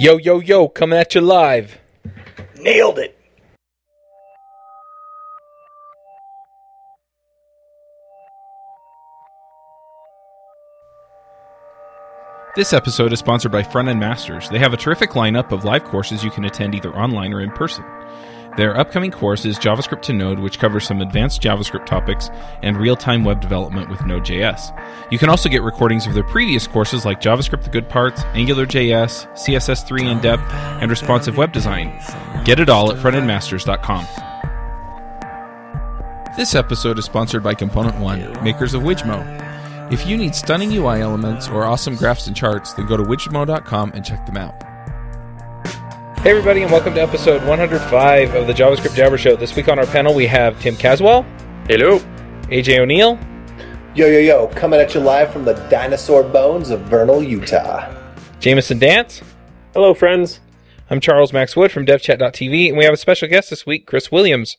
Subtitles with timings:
[0.00, 1.76] Yo, yo, yo, coming at you live.
[2.60, 3.18] Nailed it.
[12.54, 14.48] This episode is sponsored by Front End Masters.
[14.48, 17.50] They have a terrific lineup of live courses you can attend either online or in
[17.50, 17.84] person.
[18.58, 22.28] Their upcoming course is JavaScript to Node, which covers some advanced JavaScript topics
[22.60, 25.12] and real time web development with Node.js.
[25.12, 29.32] You can also get recordings of their previous courses like JavaScript The Good Parts, AngularJS,
[29.34, 32.02] CSS3 In Depth, and Responsive Web Design.
[32.44, 34.08] Get it all at frontendmasters.com.
[36.36, 39.92] This episode is sponsored by Component One, makers of Wijmo.
[39.92, 43.92] If you need stunning UI elements or awesome graphs and charts, then go to wijmo.com
[43.94, 44.67] and check them out.
[46.22, 49.36] Hey, everybody, and welcome to episode 105 of the JavaScript Jabber Show.
[49.36, 51.22] This week on our panel, we have Tim Caswell,
[51.68, 52.00] Hello.
[52.50, 53.18] AJ O'Neill,
[53.94, 57.90] Yo, yo, yo, coming at you live from the dinosaur bones of Vernal, Utah.
[58.40, 59.22] Jameson Dance.
[59.74, 60.40] Hello, friends.
[60.90, 64.10] I'm Charles Max Wood from DevChat.tv, and we have a special guest this week, Chris
[64.12, 64.56] Williams.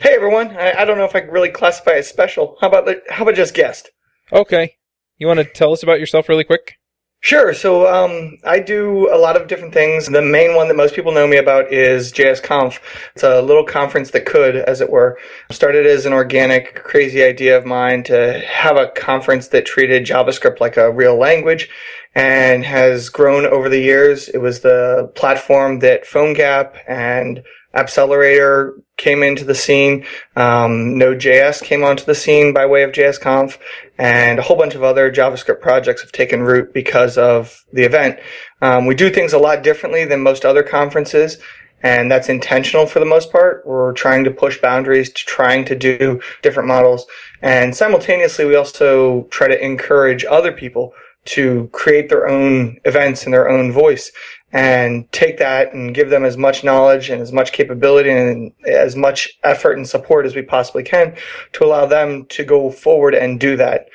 [0.00, 2.56] Hey everyone, I, I don't know if I can really classify as special.
[2.60, 3.90] How about the, how about just guest?
[4.32, 4.76] Okay.
[5.18, 6.77] You want to tell us about yourself really quick?
[7.20, 7.52] Sure.
[7.52, 10.06] So um, I do a lot of different things.
[10.06, 12.78] The main one that most people know me about is JSConf.
[13.14, 15.18] It's a little conference that could, as it were,
[15.50, 20.60] started as an organic, crazy idea of mine to have a conference that treated JavaScript
[20.60, 21.68] like a real language
[22.14, 24.28] and has grown over the years.
[24.28, 27.42] It was the platform that PhoneGap and
[27.74, 30.04] Appcelerator came into the scene.
[30.36, 33.56] Um, Node.js came onto the scene by way of JSConf,
[33.96, 38.18] and a whole bunch of other JavaScript projects have taken root because of the event.
[38.60, 41.38] Um, we do things a lot differently than most other conferences,
[41.82, 43.62] and that's intentional for the most part.
[43.64, 47.06] We're trying to push boundaries, to trying to do different models,
[47.40, 50.92] and simultaneously, we also try to encourage other people
[51.24, 54.10] to create their own events in their own voice
[54.52, 58.96] and take that and give them as much knowledge and as much capability and as
[58.96, 61.14] much effort and support as we possibly can
[61.52, 63.88] to allow them to go forward and do that.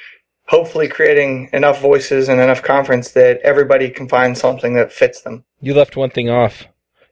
[0.47, 5.43] Hopefully creating enough voices and enough conference that everybody can find something that fits them.
[5.61, 6.67] You left one thing off.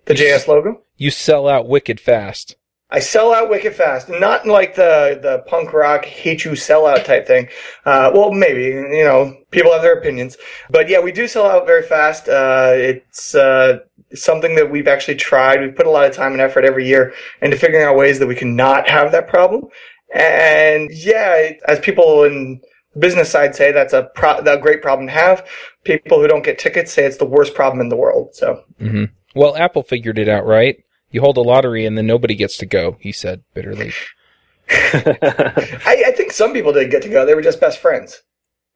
[0.06, 0.82] The JS logo?
[0.98, 2.56] You sell out wicked fast.
[2.94, 7.06] I sell out wicked fast, not like the the punk rock hate you sell out
[7.06, 7.48] type thing.
[7.86, 10.38] Uh, well, maybe you know people have their opinions,
[10.70, 12.28] but yeah, we do sell out very fast.
[12.28, 13.80] Uh, it's uh,
[14.14, 15.62] something that we've actually tried.
[15.62, 18.28] We've put a lot of time and effort every year into figuring out ways that
[18.28, 19.68] we can not have that problem.
[20.14, 22.62] And yeah, as people in
[23.00, 25.48] business side say, that's a, pro- a great problem to have.
[25.86, 28.36] People who don't get tickets say it's the worst problem in the world.
[28.36, 28.64] So.
[28.82, 29.06] Mm-hmm.
[29.34, 30.78] Well, Apple figured it out, right?
[31.12, 33.94] You hold a lottery and then nobody gets to go, he said bitterly.
[34.70, 37.26] I, I, think some people did get to go.
[37.26, 38.22] They were just best friends.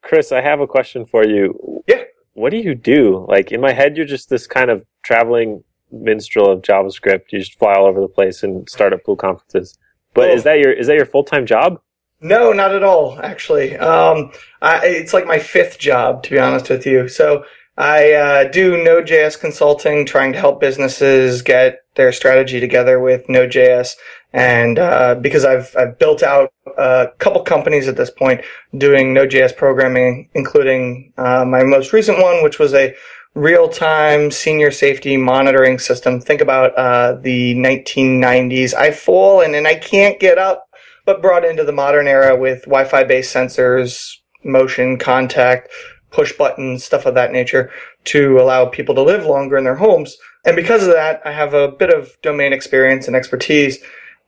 [0.02, 1.82] Chris, I have a question for you.
[1.86, 2.02] Yeah.
[2.34, 3.24] What do you do?
[3.28, 7.32] Like in my head, you're just this kind of traveling minstrel of JavaScript.
[7.32, 9.78] You just fly all over the place and start up cool conferences.
[10.12, 11.80] But is that your is that your full time job?
[12.20, 13.18] No, not at all.
[13.20, 14.32] Actually, um,
[14.62, 17.08] I, it's like my fifth job, to be honest with you.
[17.08, 17.44] So
[17.76, 23.94] I uh, do Node.js consulting, trying to help businesses get their strategy together with Node.js.
[24.32, 28.42] And uh, because I've I've built out a couple companies at this point
[28.76, 32.94] doing Node.js programming, including uh, my most recent one, which was a
[33.34, 36.20] real-time senior safety monitoring system.
[36.20, 38.74] Think about uh, the 1990s.
[38.74, 40.66] I've fallen and I can't get up,
[41.04, 45.68] but brought into the modern era with Wi-Fi based sensors, motion, contact,
[46.16, 47.70] push buttons, stuff of that nature
[48.04, 50.16] to allow people to live longer in their homes.
[50.46, 53.78] And because of that, I have a bit of domain experience and expertise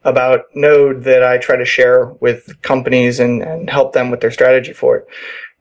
[0.04, 4.30] about Node that I try to share with companies and, and help them with their
[4.30, 5.06] strategy for it.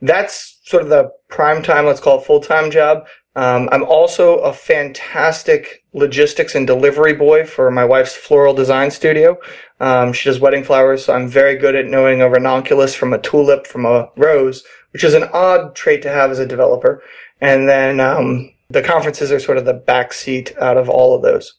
[0.01, 3.07] That's sort of the prime time, let's call it full time job.
[3.37, 9.37] Um, I'm also a fantastic logistics and delivery boy for my wife's floral design studio.
[9.79, 13.19] Um, she does wedding flowers, so I'm very good at knowing a ranunculus from a
[13.19, 17.01] tulip from a rose, which is an odd trait to have as a developer.
[17.41, 21.53] And then um, the conferences are sort of the backseat out of all of those.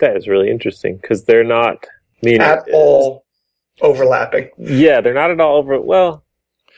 [0.00, 1.86] That is really interesting because they're not
[2.22, 3.24] I mean, at all
[3.80, 4.50] overlapping.
[4.58, 5.80] Yeah, they're not at all over.
[5.80, 6.24] Well,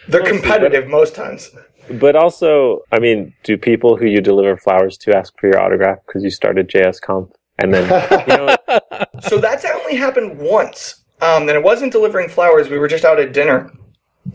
[0.08, 1.50] they're competitive but, most times.
[1.90, 5.98] But also, I mean, do people who you deliver flowers to ask for your autograph
[6.06, 7.30] because you started JSConf?
[7.58, 7.84] And then,
[8.28, 8.56] you know.
[9.22, 11.04] so that's only happened once.
[11.22, 12.68] Um, and it wasn't delivering flowers.
[12.68, 13.72] We were just out at dinner,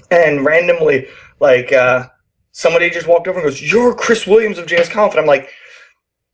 [0.09, 1.07] and randomly,
[1.39, 2.07] like, uh,
[2.51, 5.49] somebody just walked over and goes, "You're Chris Williams of JSConf," and I'm like,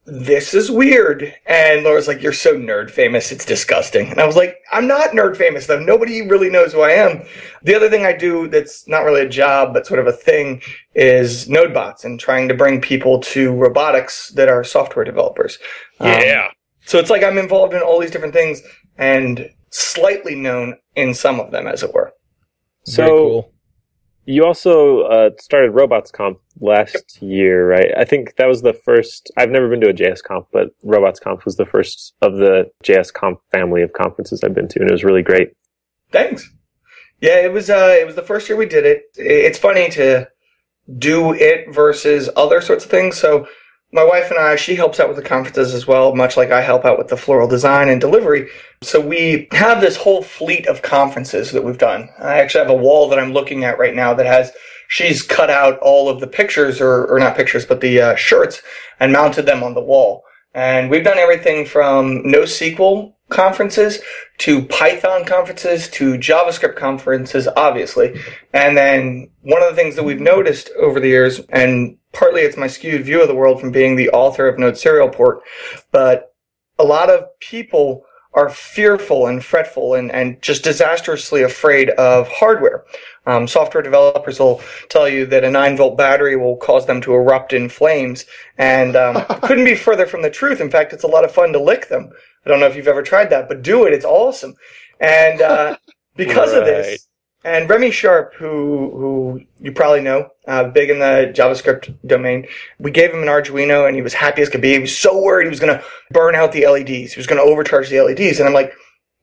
[0.10, 1.34] this is weird.
[1.48, 3.30] And Laura's like, you're so nerd famous.
[3.30, 4.10] It's disgusting.
[4.10, 5.82] And I was like, I'm not nerd famous though.
[5.82, 7.24] Nobody really knows who I am.
[7.64, 10.62] The other thing I do that's not really a job, but sort of a thing
[10.96, 15.60] is NodeBots and trying to bring people to robotics that are software developers.
[16.00, 16.48] Um, Yeah.
[16.86, 18.62] so it's like I'm involved in all these different things
[18.98, 22.14] and slightly known in some of them, as it were.
[22.88, 23.54] So Very cool.
[24.26, 27.92] you also uh, started Robots Conf last year, right?
[27.98, 29.30] I think that was the first.
[29.36, 32.72] I've never been to a JS Conf, but Robots Conf was the first of the
[32.86, 35.50] JS Conf family of conferences I've been to, and it was really great.
[36.14, 36.50] Thanks.
[37.20, 37.70] Yeah, it was.
[37.70, 39.04] Uh, it was the first year we did it.
[39.16, 40.30] It's funny to
[40.98, 43.18] do it versus other sorts of things.
[43.18, 43.48] So
[43.94, 46.62] my wife and I, she helps out with the conferences as well, much like I
[46.62, 48.50] help out with the floral design and delivery.
[48.82, 52.10] So we have this whole fleet of conferences that we've done.
[52.20, 54.52] I actually have a wall that I'm looking at right now that has.
[54.90, 58.62] She's cut out all of the pictures, or, or not pictures, but the uh, shirts,
[59.02, 60.24] and mounted them on the wall.
[60.54, 64.00] And we've done everything from NoSQL conferences
[64.40, 68.20] to Python conferences to JavaScript conferences, obviously.
[68.54, 72.58] And then one of the things that we've noticed over the years, and partly it's
[72.58, 75.42] my skewed view of the world from being the author of Node Serial Port,
[75.92, 76.34] but
[76.80, 78.04] a lot of people
[78.34, 82.86] are fearful and fretful and, and just disastrously afraid of hardware.
[83.26, 87.14] Um, software developers will tell you that a 9 volt battery will cause them to
[87.14, 88.26] erupt in flames.
[88.58, 90.62] And um, couldn't be further from the truth.
[90.62, 92.12] In fact, it's a lot of fun to lick them.
[92.46, 93.94] I don't know if you've ever tried that, but do it.
[93.94, 94.54] It's awesome.
[95.00, 95.78] And uh,
[96.16, 97.07] because of this,
[97.48, 102.46] and Remy Sharp, who who you probably know, uh, big in the JavaScript domain,
[102.78, 104.74] we gave him an Arduino, and he was happy as could be.
[104.74, 107.14] He was so worried he was going to burn out the LEDs.
[107.14, 108.74] He was going to overcharge the LEDs, and I'm like,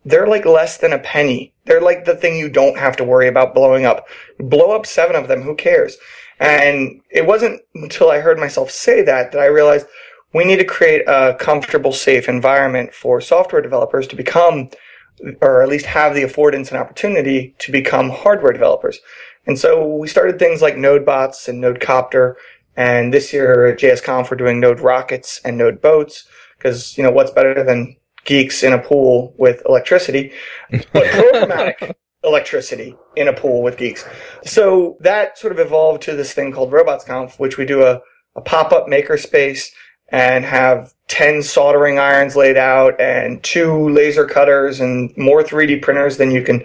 [0.06, 1.52] they're like less than a penny.
[1.66, 4.06] They're like the thing you don't have to worry about blowing up.
[4.38, 5.42] Blow up seven of them.
[5.42, 5.96] Who cares?
[6.40, 9.86] And it wasn't until I heard myself say that that I realized
[10.32, 14.70] we need to create a comfortable, safe environment for software developers to become,
[15.40, 19.00] or at least have the affordance and opportunity to become hardware developers.
[19.46, 22.34] And so we started things like NodeBots and NodeCopter.
[22.76, 26.26] And this year at JSConf, we're doing Node Rockets and Node Boats.
[26.56, 30.32] Because, you know, what's better than geeks in a pool with electricity,
[30.70, 31.94] but programmatic
[32.24, 34.04] electricity in a pool with geeks.
[34.44, 38.00] So that sort of evolved to this thing called RobotsConf, which we do a,
[38.34, 39.68] a pop-up makerspace
[40.08, 46.16] and have 10 soldering irons laid out and two laser cutters and more 3D printers
[46.16, 46.62] than you can,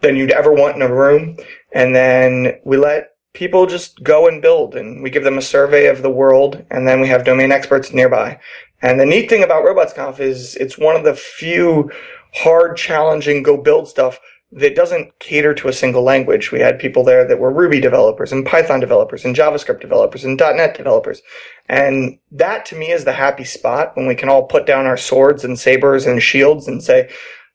[0.00, 1.36] than you'd ever want in a room.
[1.72, 5.86] And then we let people just go and build and we give them a survey
[5.86, 8.38] of the world and then we have domain experts nearby.
[8.82, 11.90] And the neat thing about RobotsConf is it's one of the few
[12.34, 14.18] hard, challenging go build stuff
[14.52, 16.50] that doesn't cater to a single language.
[16.50, 20.38] We had people there that were Ruby developers and Python developers and JavaScript developers and
[20.38, 21.22] .NET developers.
[21.68, 24.96] And that to me is the happy spot when we can all put down our
[24.96, 27.08] swords and sabers and shields and say,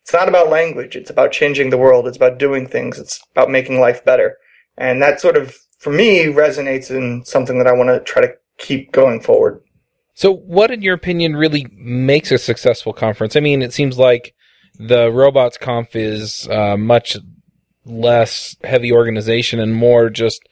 [0.03, 0.95] it's not about language.
[0.95, 2.07] It's about changing the world.
[2.07, 3.00] It's about doing things.
[3.00, 4.38] It's about making life better.
[4.77, 8.31] And that sort of, for me, resonates in something that I want to try to
[8.59, 9.62] keep going forward.
[10.13, 13.36] So, what, in your opinion, really makes a successful conference?
[13.36, 14.33] I mean, it seems like
[14.80, 17.18] the Robots Conf is uh, much
[17.86, 20.48] less heavy organization and more just,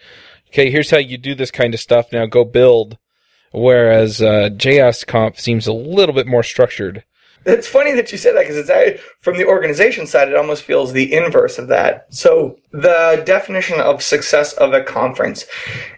[0.49, 2.11] okay, here's how you do this kind of stuff.
[2.11, 2.97] Now go build.
[3.51, 7.03] Whereas uh, JS Conf seems a little bit more structured.
[7.45, 10.63] It's funny that you said that because it's uh, from the organization side, it almost
[10.63, 12.07] feels the inverse of that.
[12.09, 15.45] So the definition of success of a conference,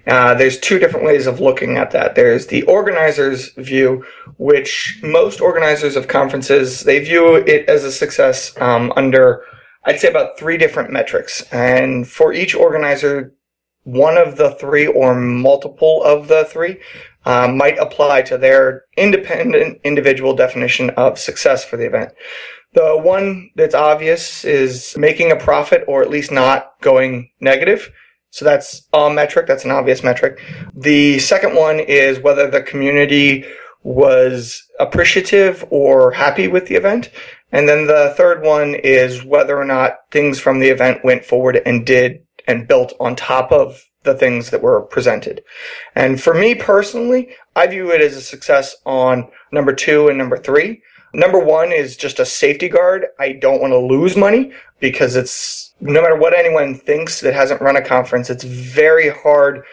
[0.08, 2.16] uh, there's two different ways of looking at that.
[2.16, 4.04] There's the organizer's view,
[4.38, 9.44] which most organizers of conferences they view it as a success um, under,
[9.86, 13.34] I'd say, about three different metrics, and for each organizer,
[13.84, 16.80] one of the three or multiple of the three
[17.26, 22.12] uh, might apply to their independent individual definition of success for the event.
[22.74, 27.90] The one that's obvious is making a profit or at least not going negative.
[28.32, 29.48] So that's a metric.
[29.48, 30.42] That's an obvious metric.
[30.76, 33.46] The second one is whether the community
[33.82, 37.12] was appreciative or happy with the event.
[37.52, 41.62] And then the third one is whether or not things from the event went forward
[41.66, 45.44] and did and built on top of the things that were presented.
[45.96, 50.38] And for me personally, I view it as a success on number two and number
[50.38, 50.82] three.
[51.14, 53.08] Number one is just a safety guard.
[53.20, 57.62] I don't want to lose money because it's no matter what anyone thinks that hasn't
[57.62, 59.64] run a conference, it's very hard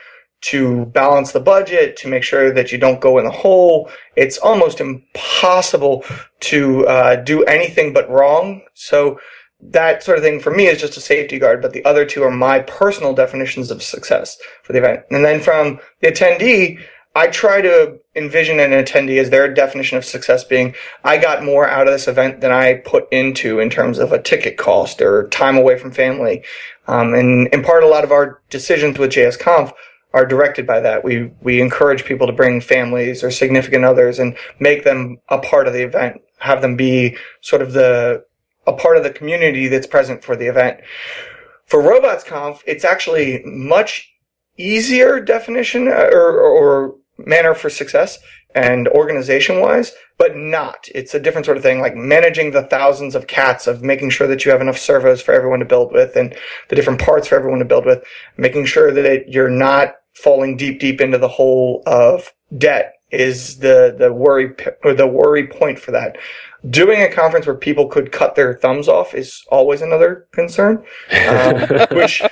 [0.42, 3.90] to balance the budget, to make sure that you don't go in the hole.
[4.16, 6.04] It's almost impossible
[6.40, 8.62] to uh, do anything but wrong.
[8.74, 9.20] So
[9.62, 12.22] that sort of thing for me is just a safety guard, but the other two
[12.22, 15.04] are my personal definitions of success for the event.
[15.10, 16.80] And then from the attendee,
[17.14, 21.68] I try to envision an attendee as their definition of success being I got more
[21.68, 25.28] out of this event than I put into in terms of a ticket cost or
[25.28, 26.42] time away from family.
[26.88, 29.72] Um, and in part, a lot of our decisions with JSConf
[30.14, 31.04] are directed by that.
[31.04, 35.66] We we encourage people to bring families or significant others and make them a part
[35.66, 38.24] of the event, have them be sort of the
[38.66, 40.80] a part of the community that's present for the event.
[41.66, 44.12] For RobotsConf, it's actually much
[44.58, 48.18] easier definition uh, or, or manner for success
[48.54, 50.86] and organization wise, but not.
[50.94, 54.26] It's a different sort of thing, like managing the thousands of cats of making sure
[54.26, 56.34] that you have enough servos for everyone to build with and
[56.68, 58.04] the different parts for everyone to build with,
[58.36, 63.94] making sure that you're not falling deep, deep into the hole of debt is the,
[63.98, 64.54] the worry,
[64.84, 66.16] or the worry point for that.
[66.70, 70.76] Doing a conference where people could cut their thumbs off is always another concern,
[71.28, 71.56] um,
[71.90, 72.22] which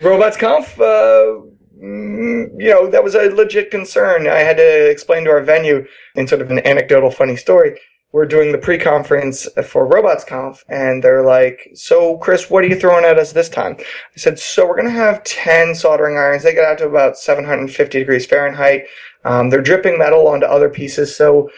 [0.00, 1.46] RobotsConf, uh,
[1.82, 4.28] Mm, you know, that was a legit concern.
[4.28, 7.78] I had to explain to our venue in sort of an anecdotal funny story.
[8.12, 13.04] We're doing the pre-conference for RobotsConf and they're like, so Chris, what are you throwing
[13.04, 13.76] at us this time?
[13.80, 16.44] I said, so we're going to have 10 soldering irons.
[16.44, 18.84] They get out to about 750 degrees Fahrenheit.
[19.24, 21.16] Um, they're dripping metal onto other pieces.
[21.16, 21.48] So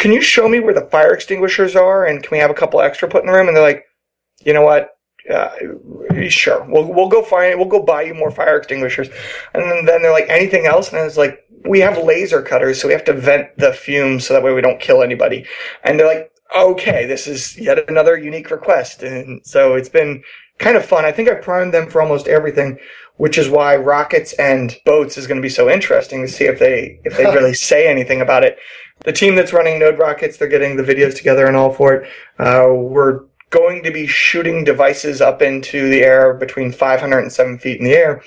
[0.00, 2.04] can you show me where the fire extinguishers are?
[2.06, 3.48] And can we have a couple extra put in the room?
[3.48, 3.84] And they're like,
[4.44, 4.96] you know what?
[5.28, 5.50] uh,
[6.28, 9.08] sure, we'll we'll go find we'll go buy you more fire extinguishers,
[9.54, 12.88] and then, then they're like anything else, and it's like we have laser cutters, so
[12.88, 15.46] we have to vent the fumes so that way we don't kill anybody,
[15.84, 20.22] and they're like, okay, this is yet another unique request, and so it's been
[20.58, 21.04] kind of fun.
[21.04, 22.78] I think I primed them for almost everything,
[23.16, 26.58] which is why rockets and boats is going to be so interesting to see if
[26.58, 28.58] they if they really say anything about it.
[29.04, 32.10] The team that's running Node Rockets, they're getting the videos together and all for it.
[32.38, 37.58] Uh, we're going to be shooting devices up into the air between 500 and 7
[37.58, 38.22] feet in the air.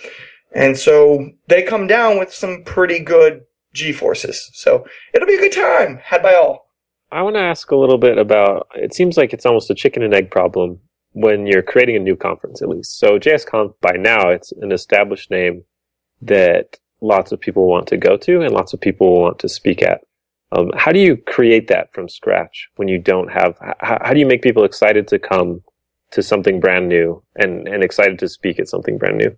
[0.53, 3.41] And so they come down with some pretty good
[3.73, 4.49] G forces.
[4.53, 6.69] So it'll be a good time, had by all.
[7.11, 10.01] I want to ask a little bit about it seems like it's almost a chicken
[10.03, 10.79] and egg problem
[11.11, 12.97] when you're creating a new conference, at least.
[12.97, 15.63] So JSConf, by now, it's an established name
[16.21, 19.83] that lots of people want to go to and lots of people want to speak
[19.83, 20.01] at.
[20.55, 23.57] Um, how do you create that from scratch when you don't have?
[23.79, 25.62] How, how, do you make people excited to come
[26.12, 29.36] to something brand new and and excited to speak at something brand new?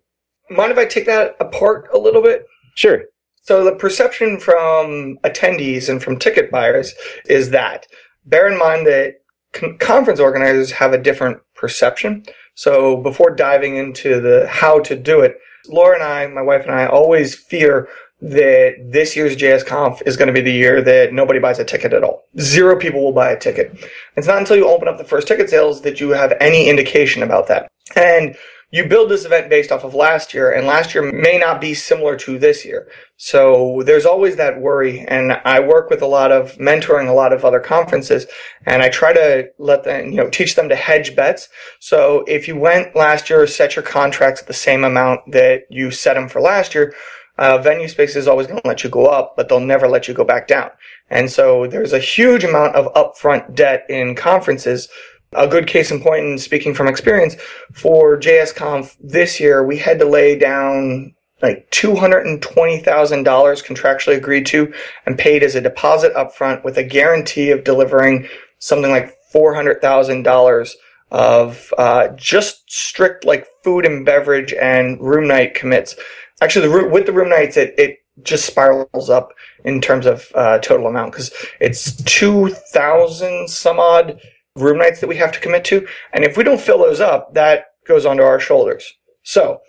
[0.49, 2.45] Mind if I take that apart a little bit?
[2.75, 3.03] Sure.
[3.41, 6.93] So the perception from attendees and from ticket buyers
[7.29, 7.85] is that.
[8.25, 9.21] Bear in mind that
[9.53, 12.25] con- conference organizers have a different perception.
[12.55, 16.71] So before diving into the how to do it, Laura and I, my wife and
[16.71, 17.87] I, always fear
[18.21, 21.93] that this year's JSConf is going to be the year that nobody buys a ticket
[21.93, 22.23] at all.
[22.39, 23.77] Zero people will buy a ticket.
[24.15, 27.23] It's not until you open up the first ticket sales that you have any indication
[27.23, 27.67] about that.
[27.95, 28.35] And
[28.75, 31.73] you build this event based off of last year, and last year may not be
[31.73, 32.89] similar to this year.
[33.15, 34.99] So there's always that worry.
[35.07, 38.25] And I work with a lot of mentoring, a lot of other conferences,
[38.65, 41.47] and I try to let them, you know, teach them to hedge bets.
[41.79, 45.89] So if you went last year, set your contracts at the same amount that you
[45.89, 46.93] set them for last year,
[47.37, 50.09] uh, venue space is always going to let you go up, but they'll never let
[50.09, 50.69] you go back down.
[51.09, 54.89] And so there's a huge amount of upfront debt in conferences.
[55.33, 57.35] A good case in point, and speaking from experience,
[57.73, 62.41] for JSConf this year, we had to lay down like $220,000
[62.83, 64.73] contractually agreed to
[65.05, 68.27] and paid as a deposit upfront with a guarantee of delivering
[68.59, 70.71] something like $400,000
[71.11, 75.95] of uh, just strict like food and beverage and room night commits.
[76.41, 80.57] Actually, the with the room nights, it, it just spirals up in terms of uh,
[80.59, 84.19] total amount because it's 2,000 some odd
[84.55, 85.87] room nights that we have to commit to.
[86.13, 88.93] And if we don't fill those up, that goes onto our shoulders.
[89.23, 89.61] So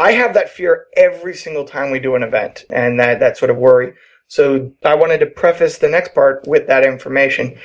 [0.00, 3.50] I have that fear every single time we do an event and that, that sort
[3.50, 3.94] of worry.
[4.28, 7.58] So I wanted to preface the next part with that information.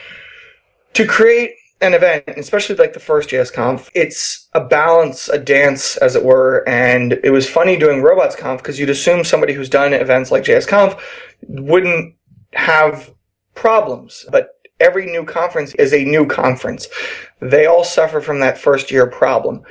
[0.94, 1.51] To create
[1.82, 6.68] an event, especially like the first JSConf, it's a balance, a dance, as it were.
[6.68, 10.44] And it was funny doing Robots RobotsConf because you'd assume somebody who's done events like
[10.44, 11.00] JSConf
[11.48, 12.15] wouldn't
[12.53, 13.13] have
[13.53, 14.25] problems.
[14.32, 14.50] But
[14.84, 16.88] every new conference is a new conference.
[17.40, 19.63] They all suffer from that first year problem.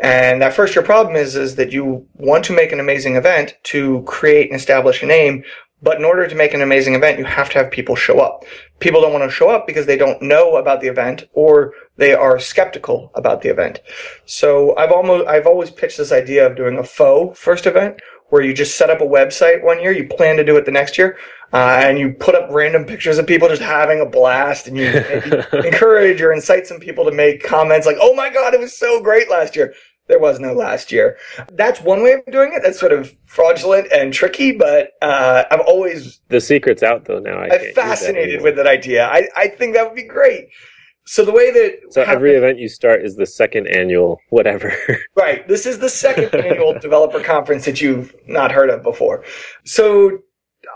[0.00, 3.58] And that first year problem is, is that you want to make an amazing event
[3.64, 5.44] to create and establish a name,
[5.82, 8.44] but in order to make an amazing event, you have to have people show up.
[8.78, 12.14] People don't want to show up because they don't know about the event or they
[12.14, 13.80] are skeptical about the event.
[14.24, 18.00] So I've almost, I've always pitched this idea of doing a faux first event
[18.30, 20.70] where you just set up a website one year, you plan to do it the
[20.70, 21.18] next year,
[21.52, 24.84] uh, and you put up random pictures of people just having a blast and you,
[24.84, 28.76] you encourage or incite some people to make comments like, Oh my God, it was
[28.76, 29.74] so great last year.
[30.06, 31.16] There was no last year.
[31.52, 32.62] That's one way of doing it.
[32.64, 37.38] That's sort of fraudulent and tricky, but uh, I've always The secret's out though now.
[37.38, 39.06] I I'm fascinated with that idea.
[39.06, 40.48] I, I think that would be great.
[41.10, 44.72] So the way that So every event you start is the second annual whatever.
[45.16, 45.46] Right.
[45.48, 49.24] This is the second annual developer conference that you've not heard of before.
[49.64, 50.20] So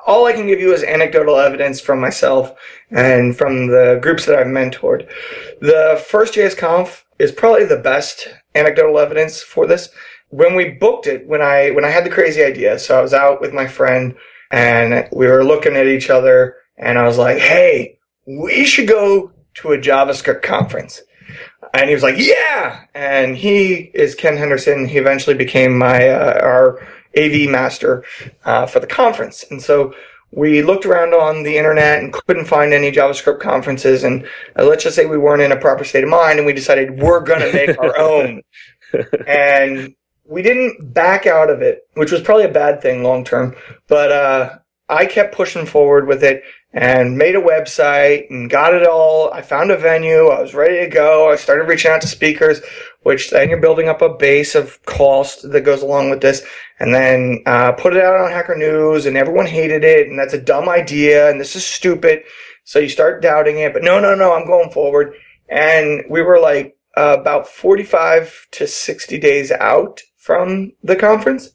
[0.08, 2.52] all I can give you is anecdotal evidence from myself
[2.90, 5.08] and from the groups that I've mentored.
[5.60, 8.26] The first JS Conf is probably the best
[8.56, 9.88] anecdotal evidence for this.
[10.30, 13.14] When we booked it, when I when I had the crazy idea, so I was
[13.14, 14.16] out with my friend
[14.50, 19.32] and we were looking at each other and I was like, "Hey, we should go
[19.54, 21.02] to a JavaScript conference."
[21.72, 24.86] And he was like, "Yeah!" And he is Ken Henderson.
[24.86, 28.04] He eventually became my uh, our AV master
[28.44, 29.44] uh, for the conference.
[29.50, 29.94] And so
[30.30, 34.04] we looked around on the internet and couldn't find any JavaScript conferences.
[34.04, 34.26] And
[34.58, 37.00] uh, let's just say we weren't in a proper state of mind, and we decided
[37.00, 38.42] we're going to make our own.
[39.26, 39.94] And
[40.24, 43.54] we didn't back out of it, which was probably a bad thing long term.
[43.88, 44.58] But uh,
[44.88, 46.42] I kept pushing forward with it
[46.74, 49.32] and made a website and got it all.
[49.32, 50.26] I found a venue.
[50.26, 51.30] I was ready to go.
[51.30, 52.60] I started reaching out to speakers,
[53.04, 56.44] which then you're building up a base of cost that goes along with this.
[56.80, 60.08] And then uh, put it out on Hacker News, and everyone hated it.
[60.08, 62.24] And that's a dumb idea, and this is stupid.
[62.64, 63.72] So you start doubting it.
[63.72, 65.14] But no, no, no, I'm going forward.
[65.48, 71.50] And we were like uh, about 45 to 60 days out from the conference.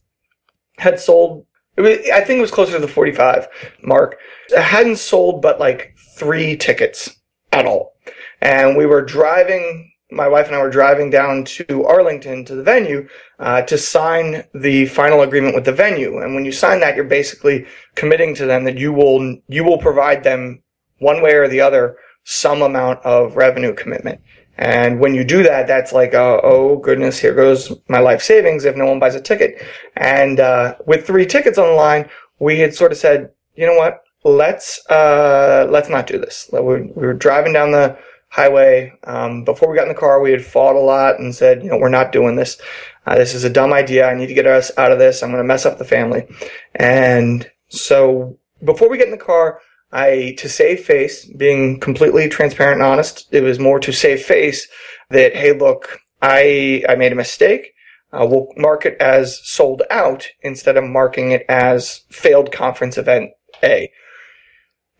[0.77, 1.45] Had sold,
[1.75, 3.47] was, I think it was closer to the 45
[3.83, 4.17] mark.
[4.55, 7.17] Hadn't sold but like three tickets
[7.51, 7.93] at all.
[8.41, 12.63] And we were driving, my wife and I were driving down to Arlington to the
[12.63, 13.07] venue
[13.39, 16.19] uh, to sign the final agreement with the venue.
[16.19, 17.65] And when you sign that, you're basically
[17.95, 20.63] committing to them that you will you will provide them
[20.99, 24.21] one way or the other some amount of revenue commitment.
[24.57, 28.65] And when you do that, that's like, uh, oh goodness, here goes my life savings
[28.65, 29.63] if no one buys a ticket.
[29.95, 33.75] And uh, with three tickets on the line, we had sort of said, you know
[33.75, 36.49] what, let's uh, let's not do this.
[36.51, 37.97] We were, we were driving down the
[38.29, 38.93] highway.
[39.03, 41.69] Um, before we got in the car, we had fought a lot and said, you
[41.69, 42.61] know, we're not doing this.
[43.05, 44.07] Uh, this is a dumb idea.
[44.07, 45.23] I need to get us out of this.
[45.23, 46.27] I'm going to mess up the family.
[46.75, 49.59] And so before we get in the car,
[49.91, 54.67] I, to save face, being completely transparent and honest, it was more to save face
[55.09, 57.73] that, hey, look, I, I made a mistake.
[58.13, 63.31] Uh, we'll mark it as sold out instead of marking it as failed conference event
[63.63, 63.91] A.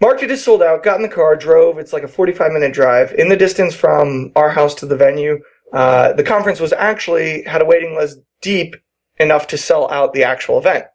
[0.02, 1.78] Marked it as sold out, got in the car, drove.
[1.78, 3.14] It's like a 45 minute drive.
[3.14, 5.40] In the distance from our house to the venue,
[5.74, 8.76] uh, the conference was actually had a waiting list deep
[9.18, 10.86] enough to sell out the actual event.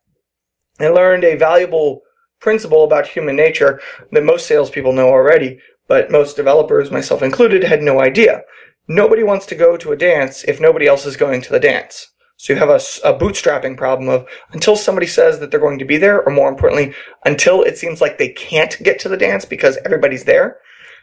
[0.80, 2.00] I learned a valuable
[2.40, 3.80] principle about human nature
[4.12, 8.42] that most salespeople know already, but most developers, myself included, had no idea.
[8.88, 12.10] Nobody wants to go to a dance if nobody else is going to the dance.
[12.44, 12.74] So you have a
[13.18, 16.94] bootstrapping problem of until somebody says that they're going to be there, or more importantly,
[17.24, 20.58] until it seems like they can't get to the dance because everybody's there.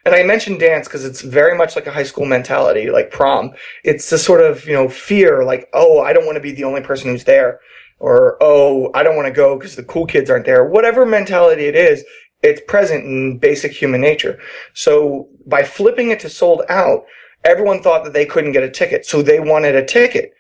[0.06, 3.54] And I mentioned dance because it's very much like a high school mentality, like prom.
[3.84, 6.64] It's the sort of, you know, fear, like, oh, I don't want to be the
[6.64, 7.60] only person who's there.
[7.98, 10.64] Or, oh, I don't want to go because the cool kids aren't there.
[10.66, 12.06] Whatever mentality it is,
[12.44, 14.40] it's present in basic human nature.
[14.76, 17.06] So by flipping it to sold out,
[17.44, 19.08] everyone thought that they couldn't get a ticket.
[19.08, 20.34] So they wanted a ticket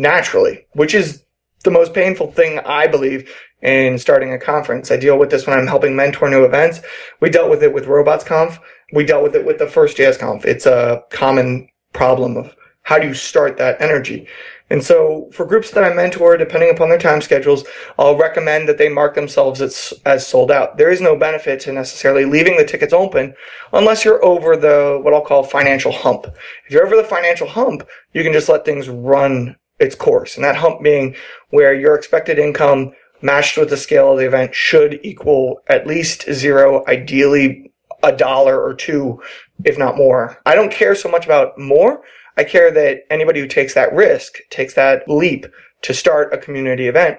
[0.00, 1.24] naturally, which is
[1.62, 4.90] the most painful thing I believe in starting a conference.
[4.90, 6.80] I deal with this when I'm helping mentor new events.
[7.20, 8.58] We dealt with it with RobotsConf.
[8.94, 10.46] We dealt with it with the first JSConf.
[10.46, 14.26] It's a common problem of how do you start that energy?
[14.70, 17.64] And so for groups that I mentor, depending upon their time schedules,
[17.98, 20.78] I'll recommend that they mark themselves as, as sold out.
[20.78, 23.34] There is no benefit to necessarily leaving the tickets open
[23.72, 26.26] unless you're over the, what I'll call financial hump.
[26.66, 30.36] If you're over the financial hump, you can just let things run its course.
[30.36, 31.16] And that hump being
[31.48, 36.30] where your expected income matched with the scale of the event should equal at least
[36.32, 39.22] zero, ideally a dollar or two,
[39.64, 40.38] if not more.
[40.46, 42.02] I don't care so much about more.
[42.36, 45.46] I care that anybody who takes that risk, takes that leap
[45.82, 47.18] to start a community event,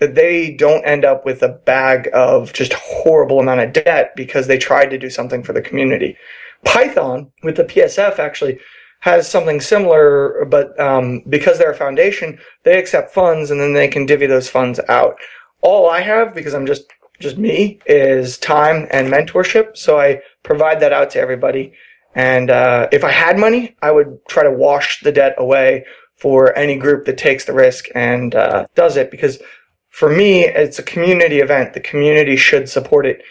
[0.00, 4.46] that they don't end up with a bag of just horrible amount of debt because
[4.46, 6.16] they tried to do something for the community.
[6.64, 8.58] Python with the PSF actually
[9.02, 13.88] has something similar, but um, because they're a foundation, they accept funds and then they
[13.88, 15.16] can divvy those funds out.
[15.60, 16.84] All I have, because I'm just
[17.18, 19.76] just me, is time and mentorship.
[19.76, 21.72] So I provide that out to everybody.
[22.14, 25.84] And uh, if I had money, I would try to wash the debt away
[26.14, 29.10] for any group that takes the risk and uh, does it.
[29.10, 29.40] Because
[29.88, 31.74] for me, it's a community event.
[31.74, 33.22] The community should support it.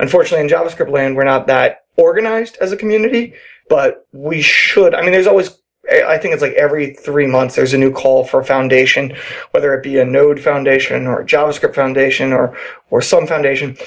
[0.00, 3.34] Unfortunately, in JavaScript land, we're not that organized as a community,
[3.70, 4.94] but we should.
[4.94, 5.56] I mean, there's always
[5.90, 9.16] I think it's like every three months there's a new call for a foundation,
[9.52, 12.56] whether it be a Node foundation or a JavaScript foundation or
[12.90, 13.78] or some foundation.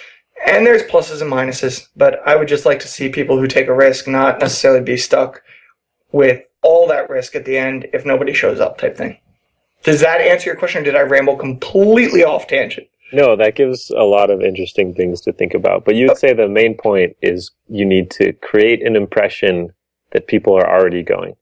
[0.48, 3.68] And there's pluses and minuses, but I would just like to see people who take
[3.68, 5.44] a risk not necessarily be stuck
[6.12, 9.18] with all that risk at the end if nobody shows up type thing.
[9.84, 12.88] Does that answer your question or did I ramble completely off tangent?
[13.14, 15.86] No, that gives a lot of interesting things to think about.
[15.86, 19.72] But you'd say the main point is you need to create an impression
[20.12, 21.36] that people are already going.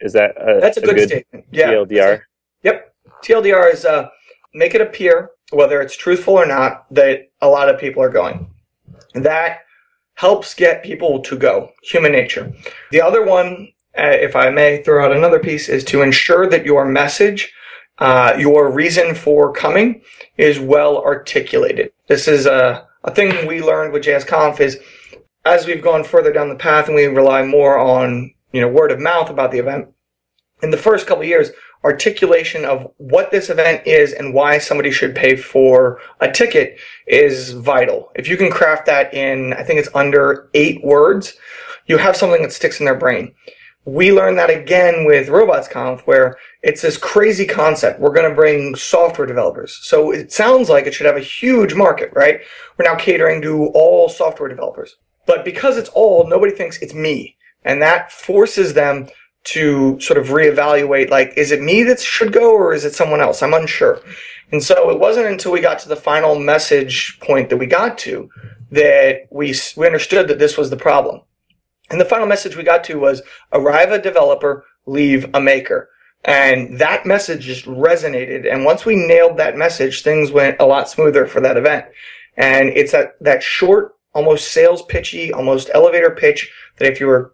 [0.00, 1.44] Is that a, That's a good, statement.
[1.50, 1.72] Yeah.
[1.72, 2.22] TLDR?
[2.62, 2.94] Yep.
[3.22, 4.08] TLDR is uh,
[4.54, 8.50] make it appear, whether it's truthful or not, that a lot of people are going.
[9.14, 9.60] That
[10.14, 11.72] helps get people to go.
[11.82, 12.52] Human nature.
[12.90, 16.64] The other one, uh, if I may throw out another piece, is to ensure that
[16.64, 17.52] your message,
[17.98, 20.02] uh, your reason for coming,
[20.36, 21.92] is well articulated.
[22.06, 24.78] This is a, a thing we learned with JSConf is
[25.44, 28.92] as we've gone further down the path and we rely more on you know word
[28.92, 29.88] of mouth about the event.
[30.62, 31.50] In the first couple years,
[31.84, 37.52] articulation of what this event is and why somebody should pay for a ticket is
[37.52, 38.10] vital.
[38.16, 41.34] If you can craft that in, I think it's under eight words,
[41.86, 43.34] you have something that sticks in their brain.
[43.84, 48.00] We learned that again with RobotsConf, where it's this crazy concept.
[48.00, 49.78] We're going to bring software developers.
[49.82, 52.40] So it sounds like it should have a huge market, right?
[52.76, 54.96] We're now catering to all software developers.
[55.26, 57.36] But because it's all, nobody thinks it's me.
[57.64, 59.08] And that forces them
[59.44, 63.20] to sort of reevaluate, like, is it me that should go or is it someone
[63.20, 63.42] else?
[63.42, 64.00] I'm unsure.
[64.50, 67.98] And so it wasn't until we got to the final message point that we got
[67.98, 68.28] to
[68.70, 71.20] that we, we understood that this was the problem.
[71.90, 75.88] And the final message we got to was arrive a developer, leave a maker.
[76.24, 78.50] And that message just resonated.
[78.50, 81.86] And once we nailed that message, things went a lot smoother for that event.
[82.36, 87.32] And it's that, that short, almost sales pitchy, almost elevator pitch that if you were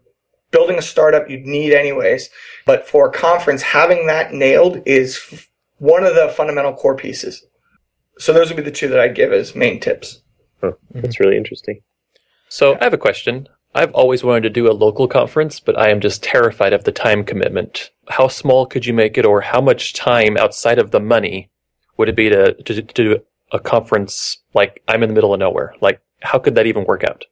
[0.54, 2.30] building a startup you'd need anyways.
[2.64, 7.44] But for a conference, having that nailed is f- one of the fundamental core pieces.
[8.18, 10.22] So those would be the two that I'd give as main tips.
[10.60, 10.68] Huh.
[10.68, 11.00] Mm-hmm.
[11.00, 11.80] That's really interesting.
[12.48, 13.48] So I have a question.
[13.74, 16.92] I've always wanted to do a local conference, but I am just terrified of the
[16.92, 17.90] time commitment.
[18.08, 21.50] How small could you make it, or how much time outside of the money
[21.96, 25.40] would it be to, to, to do a conference like I'm in the middle of
[25.40, 25.74] nowhere?
[25.80, 27.24] Like, how could that even work out?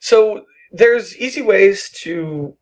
[0.00, 2.56] So there's easy ways to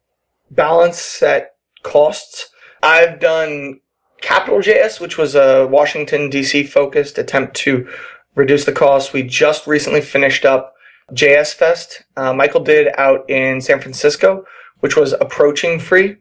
[0.51, 2.51] balance that costs.
[2.83, 3.81] I've done
[4.21, 7.89] Capital JS, which was a Washington DC focused attempt to
[8.35, 9.13] reduce the costs.
[9.13, 10.76] We just recently finished up
[11.13, 12.05] JS Fest.
[12.17, 14.45] Uh, Michael did out in San Francisco,
[14.81, 16.17] which was approaching free.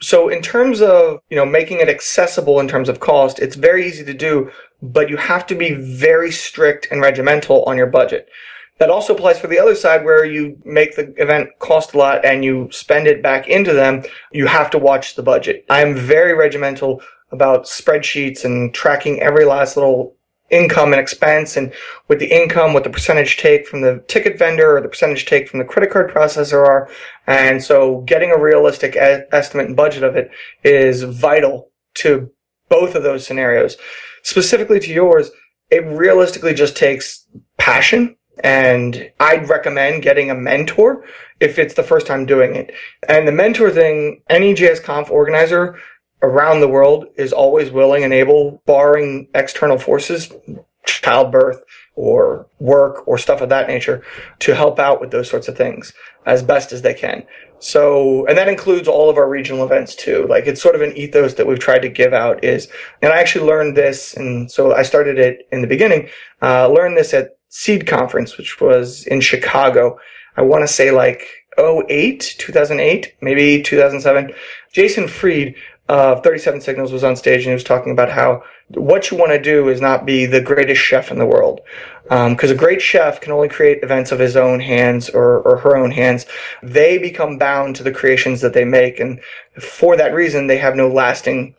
[0.00, 3.86] So in terms of, you know, making it accessible in terms of cost, it's very
[3.86, 4.50] easy to do,
[4.82, 8.28] but you have to be very strict and regimental on your budget.
[8.78, 12.26] That also applies for the other side where you make the event cost a lot
[12.26, 14.02] and you spend it back into them.
[14.32, 15.64] You have to watch the budget.
[15.70, 17.00] I'm very regimental
[17.32, 20.14] about spreadsheets and tracking every last little
[20.50, 21.72] income and expense and
[22.08, 25.48] with the income, what the percentage take from the ticket vendor or the percentage take
[25.48, 26.88] from the credit card processor are.
[27.26, 30.30] And so getting a realistic e- estimate and budget of it
[30.62, 32.30] is vital to
[32.68, 33.76] both of those scenarios.
[34.22, 35.30] Specifically to yours,
[35.70, 37.26] it realistically just takes
[37.58, 41.04] passion and I'd recommend getting a mentor
[41.40, 42.72] if it's the first time doing it.
[43.08, 45.78] And the mentor thing, any JS Conf organizer
[46.22, 50.32] around the world is always willing and able, barring external forces,
[50.86, 51.62] childbirth
[51.94, 54.02] or work or stuff of that nature,
[54.38, 55.92] to help out with those sorts of things
[56.26, 57.24] as best as they can.
[57.58, 60.26] So, and that includes all of our regional events too.
[60.28, 62.68] Like it's sort of an ethos that we've tried to give out is,
[63.00, 66.08] and I actually learned this, and so I started it in the beginning,
[66.42, 69.98] uh, learned this at Seed Conference, which was in Chicago.
[70.36, 71.26] I want to say like
[71.58, 74.32] 08, 2008, maybe 2007.
[74.72, 75.54] Jason Fried
[75.88, 79.30] of 37 Signals was on stage and he was talking about how what you want
[79.30, 81.60] to do is not be the greatest chef in the world.
[82.04, 85.58] Because um, a great chef can only create events of his own hands or, or
[85.58, 86.26] her own hands.
[86.62, 89.00] They become bound to the creations that they make.
[89.00, 89.20] And
[89.60, 91.56] for that reason, they have no lasting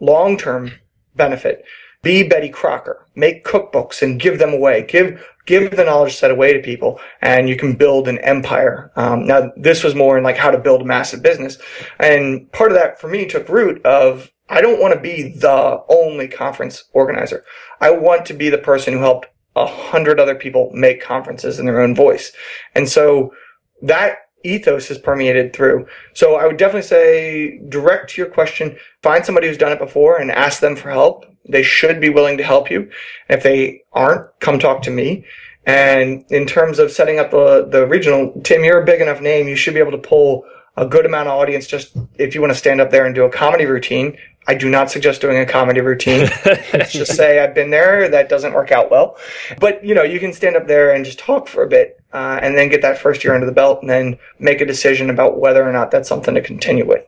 [0.00, 0.72] long term
[1.16, 1.64] benefit.
[2.02, 3.06] Be Betty Crocker.
[3.14, 4.86] Make cookbooks and give them away.
[4.86, 8.90] Give give the knowledge set away to people, and you can build an empire.
[8.96, 11.58] Um, now, this was more in like how to build a massive business,
[11.98, 15.82] and part of that for me took root of I don't want to be the
[15.88, 17.44] only conference organizer.
[17.80, 21.66] I want to be the person who helped a hundred other people make conferences in
[21.66, 22.32] their own voice,
[22.74, 23.34] and so
[23.82, 25.86] that ethos has permeated through.
[26.14, 30.16] So I would definitely say direct to your question, find somebody who's done it before
[30.16, 31.26] and ask them for help.
[31.48, 32.90] They should be willing to help you.
[33.28, 35.24] If they aren't, come talk to me.
[35.66, 39.48] And in terms of setting up the, the regional, Tim, you're a big enough name.
[39.48, 40.44] You should be able to pull
[40.76, 43.24] a good amount of audience just if you want to stand up there and do
[43.24, 44.16] a comedy routine.
[44.46, 46.28] I do not suggest doing a comedy routine.
[46.72, 48.08] Let's just say I've been there.
[48.08, 49.18] That doesn't work out well.
[49.58, 52.40] But, you know, you can stand up there and just talk for a bit uh,
[52.42, 55.38] and then get that first year under the belt and then make a decision about
[55.38, 57.04] whether or not that's something to continue with.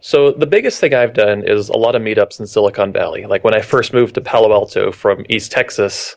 [0.00, 3.26] So the biggest thing I've done is a lot of meetups in Silicon Valley.
[3.26, 6.16] Like when I first moved to Palo Alto from East Texas,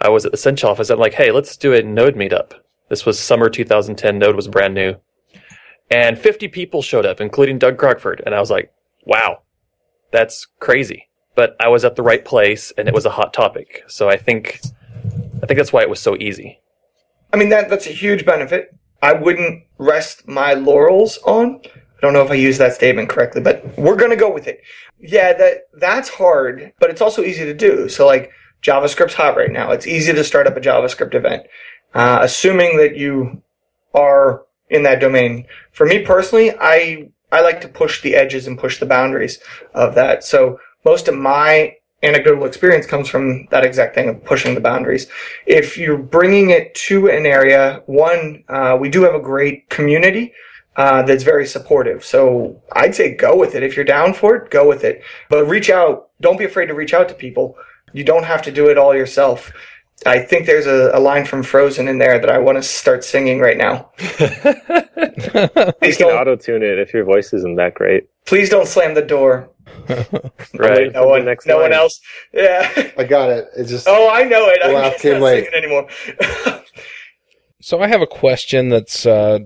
[0.00, 0.90] I was at the Cinch office.
[0.90, 2.54] I'm like, hey, let's do a Node meetup.
[2.88, 4.18] This was summer 2010.
[4.18, 4.96] Node was brand new.
[5.90, 8.22] And 50 people showed up, including Doug Crockford.
[8.26, 8.72] And I was like,
[9.04, 9.42] wow,
[10.10, 11.08] that's crazy.
[11.34, 13.84] But I was at the right place and it was a hot topic.
[13.86, 14.60] So I think,
[15.42, 16.60] I think that's why it was so easy.
[17.32, 18.74] I mean, that, that's a huge benefit.
[19.00, 21.60] I wouldn't rest my laurels on.
[22.02, 24.48] I don't know if I used that statement correctly, but we're going to go with
[24.48, 24.60] it.
[24.98, 27.88] Yeah, that, that's hard, but it's also easy to do.
[27.88, 29.70] So like JavaScript's hot right now.
[29.70, 31.46] It's easy to start up a JavaScript event.
[31.94, 33.42] Uh, assuming that you
[33.94, 35.46] are in that domain.
[35.72, 39.38] For me personally, I I like to push the edges and push the boundaries
[39.74, 40.24] of that.
[40.24, 45.06] So most of my anecdotal experience comes from that exact thing of pushing the boundaries.
[45.46, 50.32] If you're bringing it to an area, one, uh, we do have a great community.
[50.76, 52.02] Uh, that's very supportive.
[52.04, 53.62] So I'd say go with it.
[53.62, 55.02] If you're down for it, go with it.
[55.28, 56.08] But reach out.
[56.22, 57.56] Don't be afraid to reach out to people.
[57.92, 59.52] You don't have to do it all yourself.
[60.06, 63.04] I think there's a, a line from Frozen in there that I want to start
[63.04, 63.90] singing right now.
[65.04, 68.08] You Please can don't, auto tune it if your voice isn't that great.
[68.24, 69.50] please don't slam the door.
[70.54, 70.92] Right.
[70.92, 72.00] No one, next no one else.
[72.32, 72.90] Yeah.
[72.96, 73.48] I got it.
[73.56, 74.60] It's just Oh, I know it.
[74.64, 75.44] I'm just not late.
[75.44, 75.88] singing anymore.
[77.60, 79.38] So I have a question that's uh,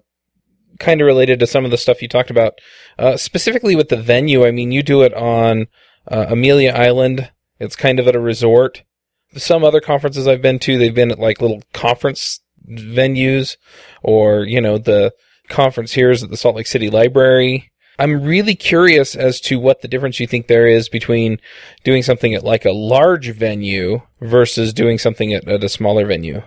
[0.79, 2.59] kind of related to some of the stuff you talked about,
[2.99, 4.47] uh, specifically with the venue.
[4.47, 5.67] I mean, you do it on
[6.09, 7.31] uh, Amelia Island.
[7.59, 8.83] It's kind of at a resort.
[9.37, 13.57] Some other conferences I've been to, they've been at like little conference venues,
[14.03, 15.13] or you know, the
[15.49, 17.71] conference here is at the Salt Lake City Library.
[17.99, 21.41] I'm really curious as to what the difference you think there is between
[21.83, 26.43] doing something at like a large venue versus doing something at, at a smaller venue.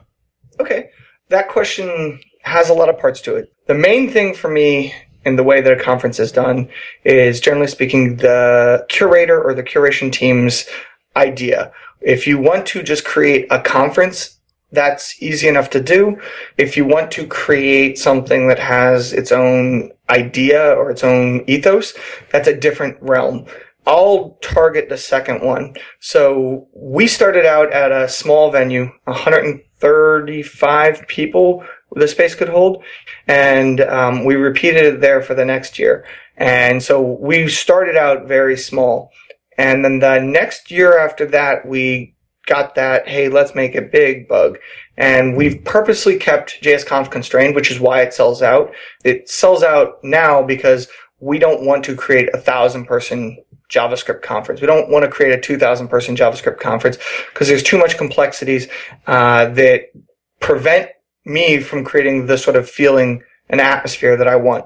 [0.59, 0.91] Okay.
[1.29, 3.53] That question has a lot of parts to it.
[3.67, 4.93] The main thing for me
[5.25, 6.69] in the way that a conference is done
[7.03, 10.67] is generally speaking the curator or the curation team's
[11.15, 11.71] idea.
[12.01, 14.39] If you want to just create a conference,
[14.71, 16.17] that's easy enough to do.
[16.57, 21.93] If you want to create something that has its own idea or its own ethos,
[22.31, 23.45] that's a different realm.
[23.85, 25.75] I'll target the second one.
[25.99, 32.83] So we started out at a small venue, 135 people the space could hold,
[33.27, 36.05] and um, we repeated it there for the next year.
[36.37, 39.11] And so we started out very small.
[39.57, 44.27] And then the next year after that, we got that, hey, let's make it big
[44.27, 44.57] bug.
[44.97, 48.71] And we've purposely kept JSConf constrained, which is why it sells out.
[49.03, 50.87] It sells out now because
[51.19, 53.37] we don't want to create a thousand person
[53.69, 54.61] JavaScript conference.
[54.61, 56.97] We don't want to create a 2,000 person JavaScript conference
[57.31, 58.67] because there's too much complexities
[59.07, 59.91] uh, that
[60.39, 60.89] prevent
[61.29, 64.65] me from creating the sort of feeling and atmosphere that I want.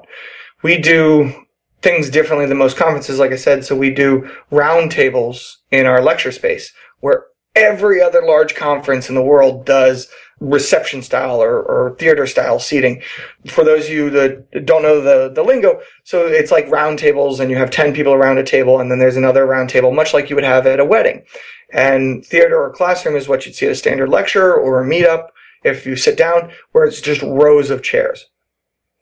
[0.61, 1.45] We do
[1.81, 3.65] things differently than most conferences, like I said.
[3.65, 9.21] So we do roundtables in our lecture space where every other large conference in the
[9.21, 10.07] world does
[10.39, 13.01] reception style or, or theater style seating.
[13.47, 17.39] For those of you that don't know the, the lingo, so it's like round tables
[17.39, 20.13] and you have 10 people around a table and then there's another round table, much
[20.13, 21.23] like you would have at a wedding.
[21.71, 25.27] And theater or classroom is what you'd see at a standard lecture or a meetup
[25.63, 28.25] if you sit down, where it's just rows of chairs.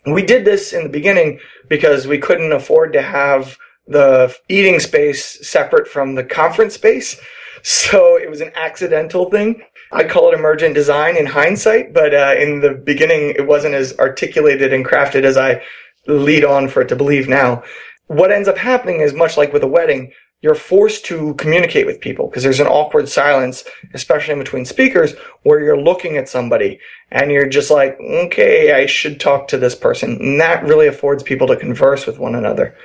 [0.06, 5.48] We did this in the beginning because we couldn't afford to have the eating space
[5.48, 7.20] separate from the conference space.
[7.64, 9.62] So it was an accidental thing.
[9.92, 13.98] I call it emergent design in hindsight, but uh, in the beginning, it wasn't as
[14.00, 15.62] articulated and crafted as I
[16.08, 17.64] lead on for it to believe now.
[18.08, 22.02] What ends up happening is much like with a wedding, you're forced to communicate with
[22.02, 26.80] people because there's an awkward silence, especially in between speakers, where you're looking at somebody
[27.12, 30.18] and you're just like, okay, I should talk to this person.
[30.20, 32.76] And that really affords people to converse with one another.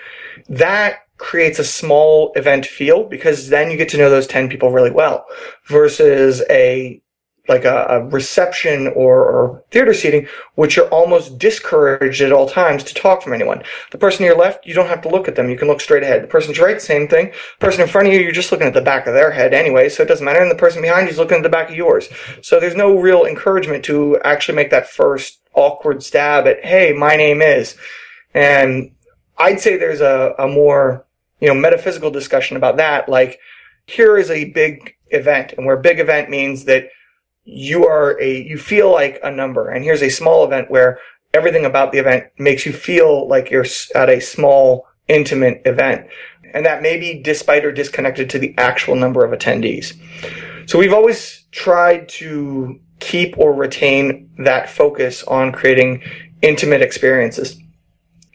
[0.49, 4.71] That creates a small event feel because then you get to know those 10 people
[4.71, 5.25] really well
[5.67, 7.01] versus a
[7.49, 12.83] like a, a reception or, or theater seating, which you're almost discouraged at all times
[12.85, 13.63] to talk from anyone.
[13.91, 15.49] The person to your left, you don't have to look at them.
[15.51, 16.23] You can look straight ahead.
[16.23, 17.27] The person to your right, same thing.
[17.27, 19.55] The person in front of you, you're just looking at the back of their head
[19.55, 20.41] anyway, so it doesn't matter.
[20.41, 22.09] And the person behind you is looking at the back of yours.
[22.43, 27.17] So there's no real encouragement to actually make that first awkward stab at, hey, my
[27.17, 27.77] name is.
[28.35, 28.93] And
[29.39, 31.07] I'd say there's a, a more,
[31.41, 33.09] you know, metaphysical discussion about that.
[33.09, 33.39] Like,
[33.87, 36.89] here is a big event, and where big event means that
[37.47, 40.99] you are a you feel like a number and here's a small event where
[41.37, 46.07] everything about the event makes you feel like you're at a small, intimate event.
[46.55, 49.95] And that may be despite or disconnected to the actual number of attendees.
[50.69, 56.03] So we've always tried to keep or retain that focus on creating
[56.41, 57.59] intimate experiences.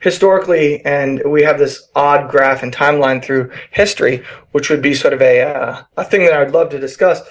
[0.01, 5.13] Historically, and we have this odd graph and timeline through history, which would be sort
[5.13, 7.21] of a uh, a thing that I would love to discuss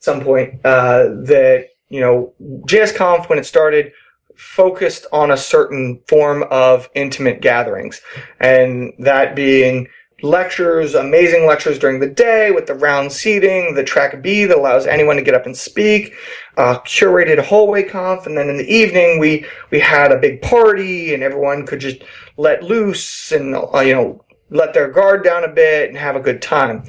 [0.00, 0.54] some point.
[0.64, 2.34] Uh, that you know,
[2.66, 3.92] JSConf when it started
[4.34, 8.00] focused on a certain form of intimate gatherings,
[8.40, 9.88] and that being
[10.22, 14.86] lectures, amazing lectures during the day with the round seating, the track B that allows
[14.86, 16.14] anyone to get up and speak,
[16.56, 21.14] uh, curated hallway conf, and then in the evening we we had a big party
[21.14, 22.02] and everyone could just
[22.36, 26.20] let loose and uh, you know let their guard down a bit and have a
[26.20, 26.84] good time.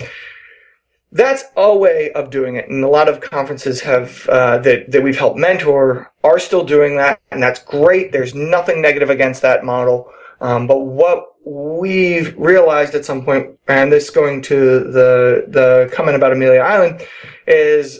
[1.13, 5.03] That's a way of doing it, and a lot of conferences have uh, that that
[5.03, 8.13] we've helped mentor are still doing that, and that's great.
[8.13, 10.09] There's nothing negative against that model.
[10.39, 16.15] Um, but what we've realized at some point, and this going to the the comment
[16.15, 17.05] about Amelia Island,
[17.45, 17.99] is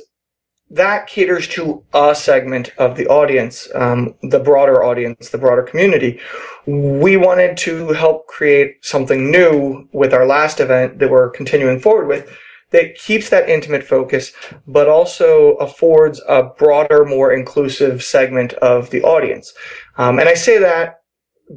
[0.69, 6.17] that caters to a segment of the audience, um, the broader audience, the broader community.
[6.65, 12.08] We wanted to help create something new with our last event that we're continuing forward
[12.08, 12.32] with
[12.71, 14.34] that keeps that intimate focus,
[14.67, 19.53] but also affords a broader, more inclusive segment of the audience.
[19.97, 21.01] Um, and I say that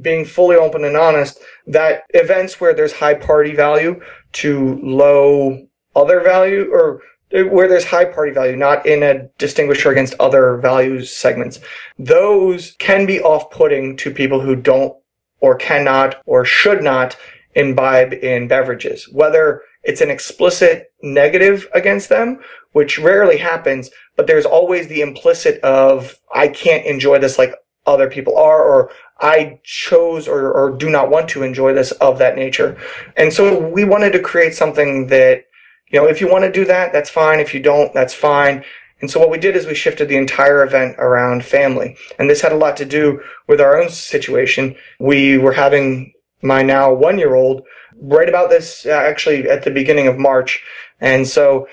[0.01, 4.01] being fully open and honest that events where there's high party value
[4.33, 7.01] to low other value or
[7.31, 11.59] where there's high party value, not in a distinguisher against other values segments,
[11.99, 14.95] those can be off putting to people who don't
[15.41, 17.17] or cannot or should not
[17.55, 19.09] imbibe in beverages.
[19.13, 22.41] Whether it's an explicit negative against them,
[22.73, 27.55] which rarely happens, but there's always the implicit of, I can't enjoy this like
[27.87, 32.19] other people are, or I chose or, or do not want to enjoy this of
[32.19, 32.77] that nature.
[33.17, 35.45] And so we wanted to create something that,
[35.89, 37.41] you know, if you want to do that, that's fine.
[37.41, 38.65] If you don't, that's fine.
[39.01, 41.97] And so what we did is we shifted the entire event around family.
[42.19, 44.77] And this had a lot to do with our own situation.
[44.99, 47.63] We were having my now one year old
[48.05, 50.63] right about this uh, actually at the beginning of March.
[51.01, 51.67] And so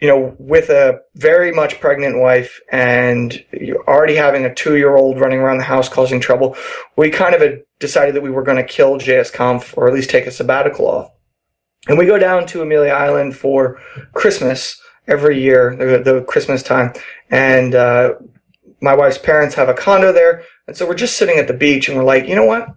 [0.00, 4.94] you know, with a very much pregnant wife and you're already having a two year
[4.94, 6.56] old running around the house causing trouble,
[6.96, 10.26] we kind of decided that we were going to kill JSConf or at least take
[10.26, 11.10] a sabbatical off.
[11.88, 13.80] And we go down to Amelia Island for
[14.12, 16.92] Christmas every year, the, the Christmas time.
[17.30, 18.14] And, uh,
[18.82, 20.42] my wife's parents have a condo there.
[20.66, 22.68] And so we're just sitting at the beach and we're like, you know what?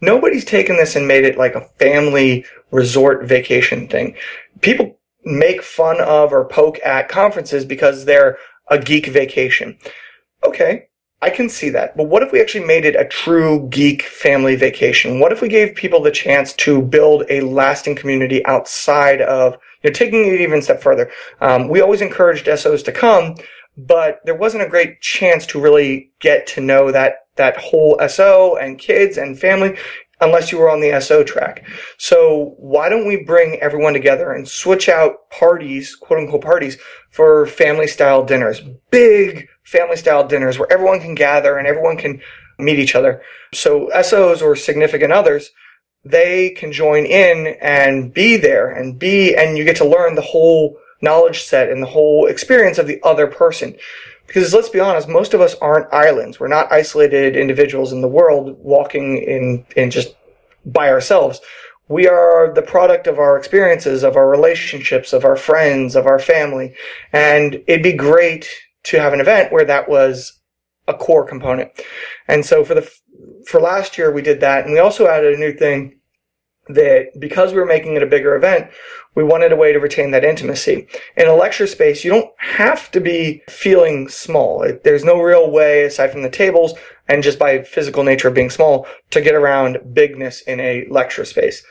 [0.00, 4.14] Nobody's taken this and made it like a family resort vacation thing.
[4.60, 9.78] People make fun of or poke at conferences because they're a geek vacation.
[10.44, 10.88] Okay,
[11.20, 11.96] I can see that.
[11.96, 15.18] But what if we actually made it a true geek family vacation?
[15.18, 19.90] What if we gave people the chance to build a lasting community outside of, you
[19.90, 21.10] know, taking it even step further?
[21.40, 23.34] Um, we always encouraged SOs to come,
[23.78, 28.56] but there wasn't a great chance to really get to know that that whole SO
[28.56, 29.76] and kids and family
[30.20, 31.64] unless you were on the SO track.
[31.96, 36.76] So why don't we bring everyone together and switch out parties, quote unquote parties,
[37.10, 38.60] for family style dinners,
[38.90, 42.20] big family style dinners where everyone can gather and everyone can
[42.58, 43.22] meet each other.
[43.54, 45.50] So SOs or significant others,
[46.04, 50.22] they can join in and be there and be, and you get to learn the
[50.22, 53.76] whole knowledge set and the whole experience of the other person.
[54.26, 56.38] Because let's be honest, most of us aren't islands.
[56.38, 60.14] We're not isolated individuals in the world walking in, in just
[60.66, 61.40] by ourselves.
[61.88, 66.18] We are the product of our experiences, of our relationships, of our friends, of our
[66.18, 66.74] family.
[67.12, 68.50] And it'd be great
[68.84, 70.38] to have an event where that was
[70.86, 71.70] a core component.
[72.28, 72.90] And so for the,
[73.46, 74.64] for last year, we did that.
[74.64, 75.97] And we also added a new thing
[76.68, 78.70] that because we were making it a bigger event,
[79.14, 80.86] we wanted a way to retain that intimacy.
[81.16, 84.64] In a lecture space, you don't have to be feeling small.
[84.84, 86.74] There's no real way, aside from the tables
[87.08, 91.24] and just by physical nature of being small, to get around bigness in a lecture
[91.24, 91.64] space.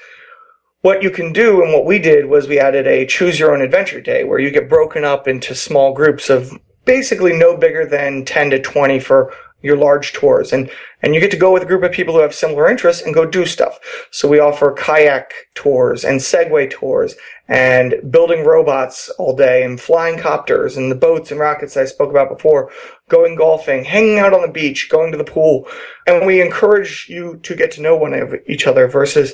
[0.82, 3.62] What you can do and what we did was we added a choose your own
[3.62, 6.52] adventure day where you get broken up into small groups of
[6.86, 10.54] basically no bigger than 10 to 20 for your large tours.
[10.54, 10.70] And
[11.02, 13.13] and you get to go with a group of people who have similar interests and
[13.13, 13.80] go do stuff.
[14.12, 17.15] So we offer kayak tours and segway tours
[17.48, 22.10] and building robots all day and flying copters and the boats and rockets I spoke
[22.10, 22.71] about before
[23.10, 25.67] going golfing hanging out on the beach going to the pool.
[26.08, 29.34] And we encourage you to get to know one of each other versus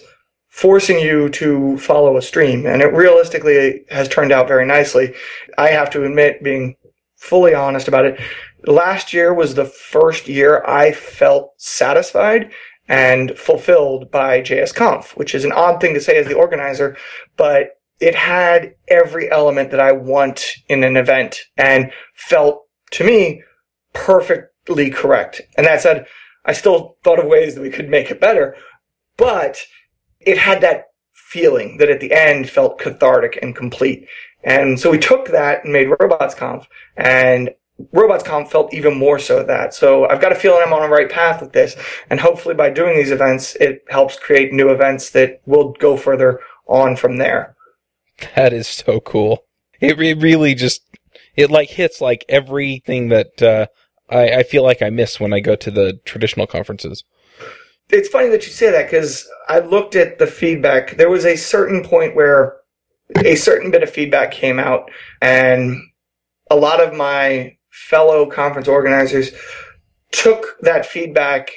[0.49, 2.65] forcing you to follow a stream.
[2.65, 5.15] And it realistically has turned out very nicely.
[5.57, 6.75] I have to admit being
[7.15, 8.19] fully honest about it
[8.65, 12.51] last year was the first year I felt satisfied
[12.87, 16.97] and fulfilled by JSConf, which is an odd thing to say as the organizer,
[17.37, 23.43] but it had every element that I want in an event and felt to me
[23.93, 25.41] perfectly correct.
[25.57, 26.05] And that said,
[26.45, 28.55] I still thought of ways that we could make it better,
[29.17, 29.61] but
[30.19, 34.07] it had that feeling that at the end felt cathartic and complete.
[34.43, 36.65] And so we took that and made RobotsConf
[36.97, 37.51] and
[37.93, 39.73] RobotsConf felt even more so that.
[39.73, 41.75] So I've got a feeling I'm on the right path with this.
[42.09, 46.39] And hopefully by doing these events, it helps create new events that will go further
[46.67, 47.55] on from there.
[48.35, 49.45] That is so cool.
[49.81, 50.81] It, it really just,
[51.35, 53.65] it like hits like everything that, uh,
[54.09, 57.03] I, I feel like I miss when I go to the traditional conferences.
[57.89, 60.95] It's funny that you say that because I looked at the feedback.
[60.97, 62.57] There was a certain point where
[63.17, 64.89] a certain bit of feedback came out
[65.21, 65.81] and
[66.49, 69.31] a lot of my fellow conference organizers
[70.11, 71.51] took that feedback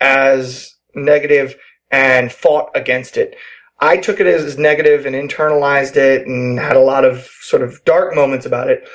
[0.00, 1.56] as negative
[1.90, 3.36] and fought against it.
[3.80, 7.84] I took it as negative and internalized it and had a lot of sort of
[7.84, 8.88] dark moments about it.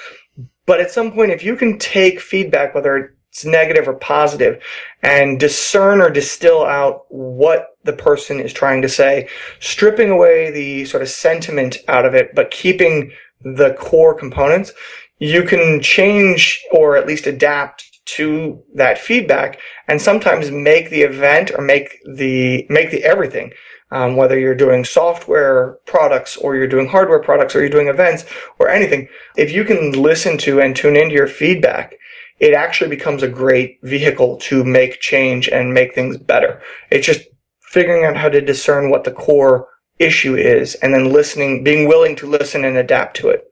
[0.65, 4.61] But at some point, if you can take feedback, whether it's negative or positive,
[5.03, 10.85] and discern or distill out what the person is trying to say, stripping away the
[10.85, 13.11] sort of sentiment out of it, but keeping
[13.41, 14.73] the core components,
[15.19, 21.51] you can change or at least adapt to that feedback and sometimes make the event
[21.57, 23.53] or make the make the everything.
[23.91, 28.25] Um, whether you're doing software products or you're doing hardware products or you're doing events
[28.57, 29.07] or anything
[29.37, 31.93] if you can listen to and tune into your feedback
[32.39, 36.61] it actually becomes a great vehicle to make change and make things better.
[36.91, 37.21] It's just
[37.61, 39.67] figuring out how to discern what the core
[39.99, 43.45] issue is and then listening being willing to listen and adapt to it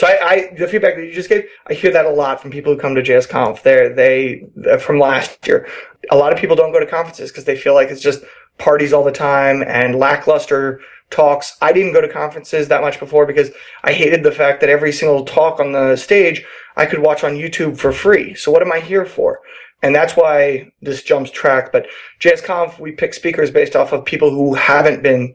[0.00, 2.50] so I, I, the feedback that you just gave, I hear that a lot from
[2.50, 3.60] people who come to JSConf.
[3.60, 4.46] They're, they,
[4.80, 5.68] from last year,
[6.10, 8.24] a lot of people don't go to conferences because they feel like it's just
[8.56, 10.80] parties all the time and lackluster
[11.10, 11.58] talks.
[11.60, 13.50] I didn't go to conferences that much before because
[13.84, 16.46] I hated the fact that every single talk on the stage
[16.76, 18.34] I could watch on YouTube for free.
[18.34, 19.40] So what am I here for?
[19.82, 21.72] And that's why this jumps track.
[21.72, 21.88] But
[22.20, 25.34] JSConf, we pick speakers based off of people who haven't been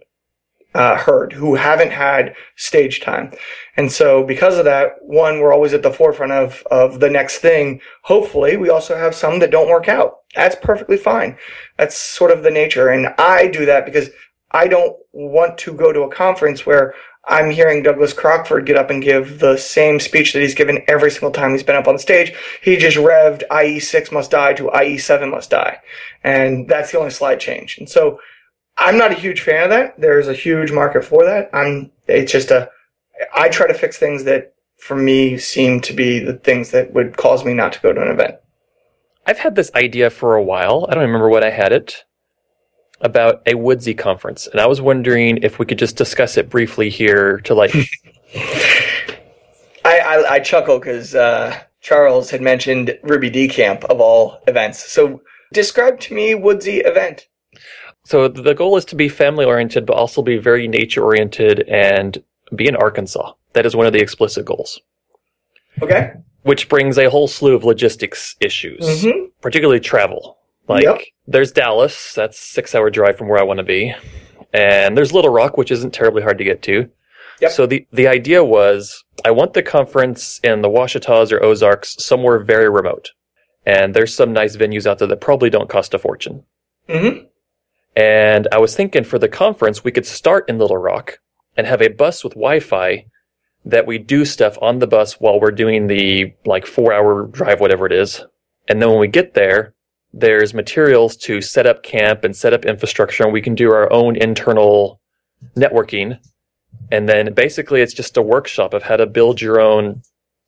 [0.76, 3.32] uh, heard, who haven't had stage time.
[3.78, 7.39] And so because of that, one, we're always at the forefront of, of the next
[7.39, 7.80] thing.
[8.03, 10.17] Hopefully we also have some that don't work out.
[10.36, 11.38] That's perfectly fine.
[11.78, 12.89] That's sort of the nature.
[12.89, 14.09] And I do that because
[14.51, 16.93] I don't want to go to a conference where
[17.28, 21.09] I'm hearing Douglas Crockford get up and give the same speech that he's given every
[21.09, 22.34] single time he's been up on stage.
[22.61, 25.80] He just revved IE6 must die to IE7 must die.
[26.23, 27.78] And that's the only slide change.
[27.78, 28.19] And so
[28.78, 29.99] I'm not a huge fan of that.
[29.99, 31.49] There's a huge market for that.
[31.53, 32.69] I'm, it's just a,
[33.34, 37.17] I try to fix things that for me seem to be the things that would
[37.17, 38.36] cause me not to go to an event.
[39.26, 40.86] I've had this idea for a while.
[40.89, 42.03] I don't remember when I had it
[43.01, 46.89] about a Woodsy conference, and I was wondering if we could just discuss it briefly
[46.89, 47.73] here to like.
[49.86, 54.91] I, I, I chuckle because uh, Charles had mentioned Ruby DCamp of all events.
[54.91, 55.21] So
[55.53, 57.28] describe to me Woodsy event.
[58.06, 62.22] So the goal is to be family oriented, but also be very nature oriented and
[62.56, 63.34] be in Arkansas.
[63.53, 64.80] That is one of the explicit goals.
[65.82, 66.12] Okay.
[66.43, 69.32] Which brings a whole slew of logistics issues, Mhm.
[69.41, 70.38] particularly travel.
[70.68, 71.01] Like Yep.
[71.28, 73.93] there's Dallas, that's six hour drive from where I want to be,
[74.53, 76.88] and there's Little Rock, which isn't terribly hard to get to.
[77.41, 77.51] Yep.
[77.51, 82.39] So the the idea was I want the conference in the Ouachitas or Ozarks somewhere
[82.39, 83.12] very remote,
[83.66, 86.43] and there's some nice venues out there that probably don't cost a fortune.
[86.88, 87.10] hmm
[87.96, 91.20] And I was thinking for the conference, we could start in Little Rock
[91.56, 93.06] and have a bus with Wi-Fi
[93.64, 97.60] that we do stuff on the bus while we're doing the like four hour drive,
[97.60, 98.24] whatever it is.
[98.68, 99.74] And then when we get there,
[100.14, 103.91] there's materials to set up camp and set up infrastructure and we can do our
[103.91, 105.02] own internal
[105.56, 106.20] networking.
[106.91, 110.02] And then basically it's just a workshop of how to build your own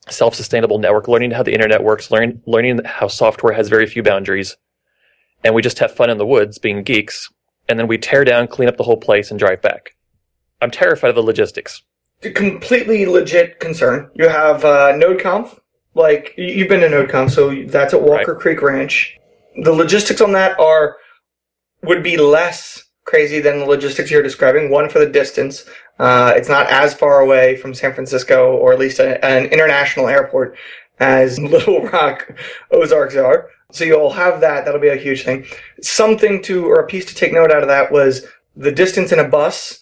[0.09, 4.55] self-sustainable network, learning how the internet works, learning, learning how software has very few boundaries.
[5.43, 7.29] And we just have fun in the woods being geeks
[7.69, 9.95] and then we tear down, clean up the whole place, and drive back.
[10.61, 11.83] I'm terrified of the logistics.
[12.21, 14.09] Completely legit concern.
[14.15, 15.59] You have uh, NodeConf.
[15.93, 19.17] Like you've been to NodeConf, so that's at Walker Creek Ranch.
[19.63, 20.97] The logistics on that are
[21.83, 24.69] would be less crazy than the logistics you're describing.
[24.69, 25.65] One for the distance.
[25.97, 30.07] Uh, it's not as far away from San Francisco, or at least a, an international
[30.07, 30.55] airport,
[30.99, 32.31] as Little Rock
[32.71, 33.49] Ozarks are.
[33.71, 34.65] So you'll have that.
[34.65, 35.45] That'll be a huge thing.
[35.81, 39.19] Something to, or a piece to take note out of that was the distance in
[39.19, 39.81] a bus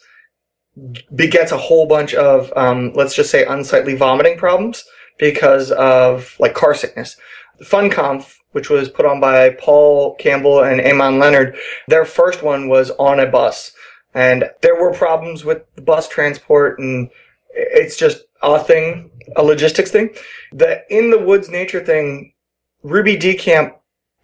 [1.15, 4.83] begets a whole bunch of, um, let's just say, unsightly vomiting problems
[5.17, 7.15] because of like car sickness.
[7.63, 11.55] FunConf, which was put on by Paul Campbell and Amon Leonard,
[11.87, 13.71] their first one was on a bus.
[14.13, 17.09] And there were problems with the bus transport and
[17.49, 20.09] it's just a thing, a logistics thing.
[20.51, 22.33] The in the woods nature thing,
[22.85, 23.73] Ruby DCamp,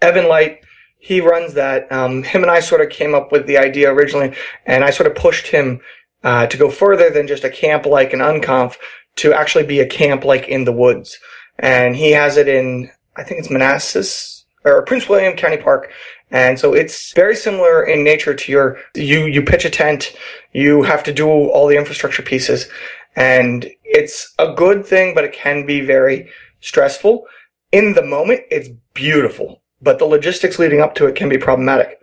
[0.03, 0.59] Evan Light,
[0.99, 1.91] he runs that.
[1.91, 4.35] Um, him and I sort of came up with the idea originally,
[4.67, 5.81] and I sort of pushed him
[6.23, 8.75] uh, to go further than just a camp like an unconf
[9.15, 11.17] to actually be a camp like in the woods.
[11.57, 15.91] And he has it in, I think it's Manassas or Prince William County Park.
[16.29, 20.15] And so it's very similar in nature to your, you, you pitch a tent,
[20.53, 22.69] you have to do all the infrastructure pieces.
[23.15, 26.29] And it's a good thing, but it can be very
[26.61, 27.25] stressful.
[27.71, 31.99] In the moment, it's beautiful, but the logistics leading up to it can be problematic.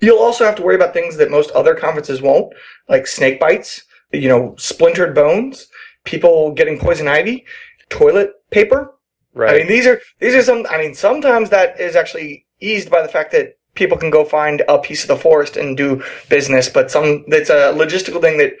[0.00, 2.52] You'll also have to worry about things that most other conferences won't,
[2.88, 3.82] like snake bites,
[4.12, 5.68] you know, splintered bones,
[6.04, 7.44] people getting poison ivy,
[7.88, 8.94] toilet paper.
[9.34, 9.54] Right.
[9.54, 10.66] I mean, these are these are some.
[10.70, 14.62] I mean, sometimes that is actually eased by the fact that people can go find
[14.68, 18.54] a piece of the forest and do business, but some it's a logistical thing that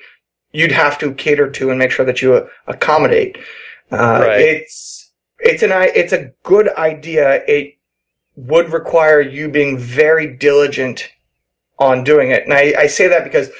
[0.52, 3.38] you'd have to cater to and make sure that you uh, accommodate.
[3.90, 4.40] Uh, Right.
[4.40, 5.03] It's
[5.44, 7.42] it's an i- it's a good idea.
[7.46, 7.74] It
[8.36, 11.10] would require you being very diligent
[11.78, 13.50] on doing it, and I, I say that because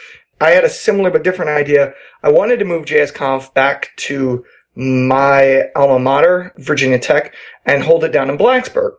[0.41, 1.95] I had a similar but different idea.
[2.23, 4.45] I wanted to move JSConf back to
[4.77, 7.33] my alma mater, Virginia Tech,
[7.65, 8.93] and hold it down in Blacksburg.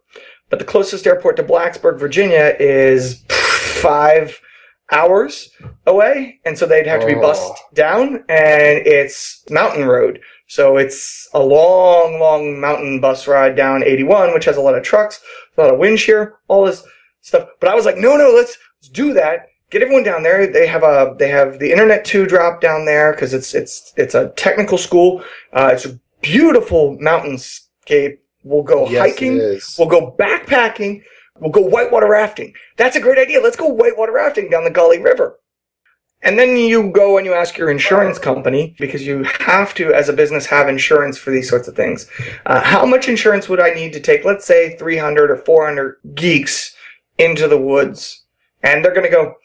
[0.49, 4.39] But the closest airport to Blacksburg, Virginia is five
[4.91, 5.49] hours
[5.85, 6.39] away.
[6.45, 7.21] And so they'd have to be Oh.
[7.21, 10.19] bussed down and it's mountain road.
[10.47, 14.83] So it's a long, long mountain bus ride down 81, which has a lot of
[14.83, 15.19] trucks,
[15.57, 16.83] a lot of wind shear, all this
[17.21, 17.49] stuff.
[17.59, 19.47] But I was like, no, no, let's, let's do that.
[19.71, 20.45] Get everyone down there.
[20.45, 24.13] They have a, they have the internet two drop down there because it's, it's, it's
[24.13, 25.23] a technical school.
[25.51, 28.19] Uh, it's a beautiful mountainscape.
[28.43, 29.37] We'll go Yes, hiking.
[29.79, 31.01] We'll go backpacking.
[31.39, 32.53] We'll go whitewater rafting.
[32.77, 33.41] That's a great idea.
[33.41, 35.39] Let's go whitewater rafting down the Gauley River.
[36.25, 40.09] And then you go and you ask your insurance company because you have to, as
[40.09, 42.09] a business, have insurance for these sorts of things.
[42.47, 46.75] Uh, how much insurance would I need to take, let's say 300 or 400 geeks
[47.19, 48.23] into the woods?
[48.63, 49.35] And they're going to go,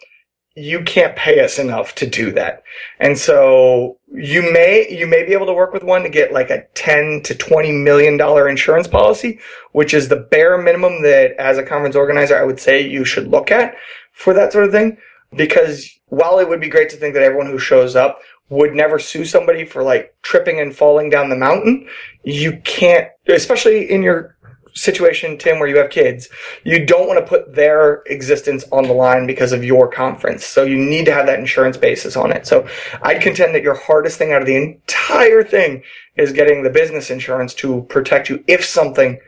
[0.56, 2.62] you can't pay us enough to do that.
[2.98, 6.48] And so you may, you may be able to work with one to get like
[6.48, 9.38] a 10 to 20 million dollar insurance policy,
[9.72, 13.28] which is the bare minimum that as a conference organizer, I would say you should
[13.28, 13.76] look at
[14.12, 14.96] for that sort of thing.
[15.34, 18.98] Because while it would be great to think that everyone who shows up would never
[18.98, 21.88] sue somebody for like tripping and falling down the mountain,
[22.24, 24.36] you can't, especially in your
[24.74, 26.28] situation, Tim, where you have kids,
[26.64, 30.44] you don't want to put their existence on the line because of your conference.
[30.44, 32.46] So you need to have that insurance basis on it.
[32.46, 32.68] So
[33.02, 35.82] I'd contend that your hardest thing out of the entire thing
[36.16, 39.20] is getting the business insurance to protect you if something,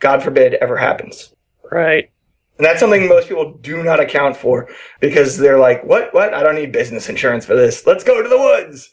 [0.00, 1.34] God forbid, ever happens.
[1.70, 2.10] Right.
[2.56, 4.68] And that's something most people do not account for
[5.00, 6.32] because they're like, what, what?
[6.32, 7.84] I don't need business insurance for this.
[7.86, 8.90] Let's go to the woods.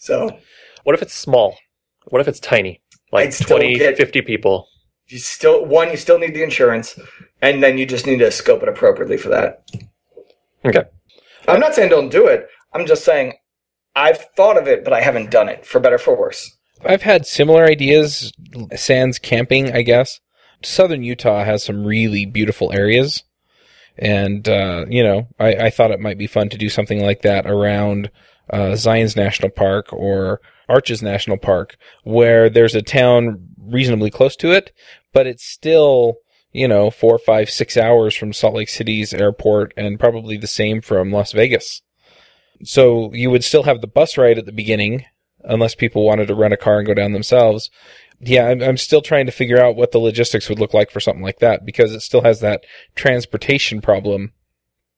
[0.00, 0.38] So
[0.84, 1.56] What if it's small?
[2.06, 2.80] What if it's tiny?
[3.10, 4.68] Like I'd 20, get- 50 people.
[5.08, 6.98] you still, one, you still need the insurance
[7.40, 9.68] and then you just need to scope it appropriately for that.
[10.64, 10.84] Okay.
[11.48, 12.46] I'm not saying don't do it.
[12.72, 13.34] I'm just saying
[13.96, 16.56] I've thought of it, but I haven't done it for better for worse.
[16.84, 18.32] I've had similar ideas,
[18.76, 20.20] sans camping, I guess.
[20.64, 23.24] Southern Utah has some really beautiful areas.
[23.98, 27.22] And, uh, you know, I, I thought it might be fun to do something like
[27.22, 28.10] that around
[28.50, 34.50] uh, Zion's National Park or Arches National Park, where there's a town reasonably close to
[34.50, 34.72] it,
[35.12, 36.16] but it's still,
[36.52, 40.80] you know, four, five, six hours from Salt Lake City's airport and probably the same
[40.80, 41.82] from Las Vegas.
[42.64, 45.04] So you would still have the bus ride at the beginning,
[45.44, 47.70] unless people wanted to rent a car and go down themselves.
[48.24, 51.00] Yeah, I'm, I'm still trying to figure out what the logistics would look like for
[51.00, 52.64] something like that because it still has that
[52.94, 54.32] transportation problem.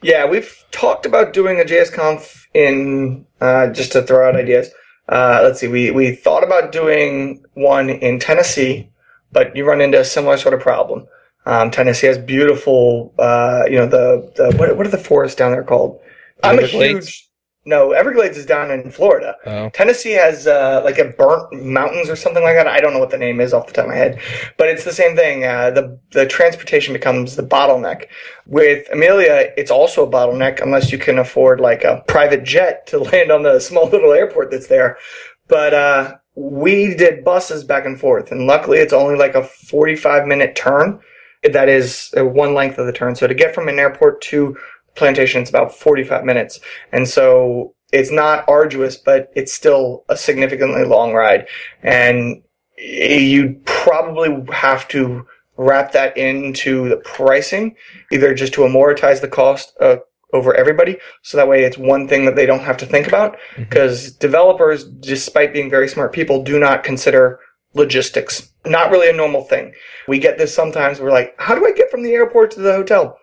[0.02, 4.70] Yeah, we've talked about doing a JSConf in, uh, just to throw out ideas.
[5.08, 8.90] Uh, let's see, we, we thought about doing one in Tennessee,
[9.32, 11.06] but you run into a similar sort of problem.
[11.46, 15.52] Um, Tennessee has beautiful, uh, you know, the, the, what, what are the forests down
[15.52, 15.98] there called?
[16.42, 17.26] I'm a huge,
[17.66, 19.36] no, Everglades is down in Florida.
[19.46, 22.66] Oh, Tennessee has uh, like a burnt mountains or something like that.
[22.66, 24.20] I don't know what the name is off the top of my head,
[24.58, 25.44] but it's the same thing.
[25.44, 28.06] Uh, the the transportation becomes the bottleneck.
[28.46, 32.98] With Amelia, it's also a bottleneck unless you can afford like a private jet to
[33.12, 34.98] land on the small little airport that's there.
[35.48, 40.26] But uh, we did buses back and forth, and luckily it's only like a forty-five
[40.26, 41.00] minute turn.
[41.50, 43.14] That is uh, one length of the turn.
[43.14, 44.56] So to get from an airport to
[44.94, 46.60] plantation, it's about 45 minutes.
[46.92, 51.46] And so it's not arduous, but it's still a significantly long ride.
[51.82, 52.42] And
[52.76, 55.26] you'd probably have to
[55.56, 57.76] wrap that into the pricing,
[58.10, 59.96] either just to amortize the cost uh,
[60.32, 60.98] over everybody.
[61.22, 63.38] So that way it's one thing that they don't have to think about.
[63.56, 67.38] Because developers, despite being very smart people, do not consider
[67.74, 68.52] logistics.
[68.66, 69.72] Not really a normal thing.
[70.08, 71.00] We get this sometimes.
[71.00, 73.18] We're like, how do I get from the airport to the hotel?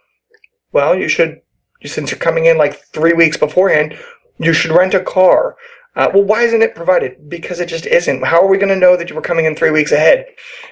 [0.71, 1.40] Well, you should,
[1.89, 3.97] since you're coming in like three weeks beforehand,
[4.37, 5.55] you should rent a car.
[5.95, 7.29] Uh, well, why isn't it provided?
[7.29, 8.23] Because it just isn't.
[8.25, 10.25] How are we going to know that you were coming in three weeks ahead?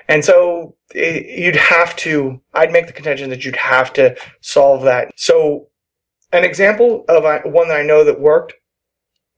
[0.08, 4.84] And so it, you'd have to, I'd make the contention that you'd have to solve
[4.84, 5.12] that.
[5.18, 5.68] So
[6.32, 8.54] an example of uh, one that I know that worked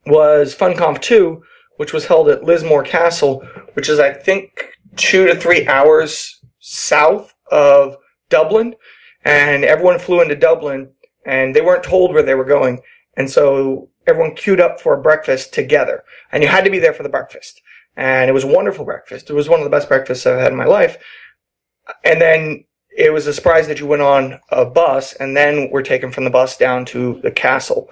[0.06, 1.42] was FunConf 2,
[1.78, 3.40] which was held at Lismore Castle,
[3.74, 7.98] which is, I think, two to three hours south of
[8.30, 8.76] Dublin.
[9.24, 10.92] And everyone flew into Dublin
[11.26, 12.82] and they weren't told where they were going.
[13.18, 16.04] And so everyone queued up for breakfast together.
[16.32, 17.62] And you had to be there for the breakfast.
[17.96, 19.30] And it was a wonderful breakfast.
[19.30, 20.98] It was one of the best breakfasts I've had in my life.
[22.04, 22.66] And then
[22.96, 26.24] it was a surprise that you went on a bus and then were taken from
[26.24, 27.90] the bus down to the castle.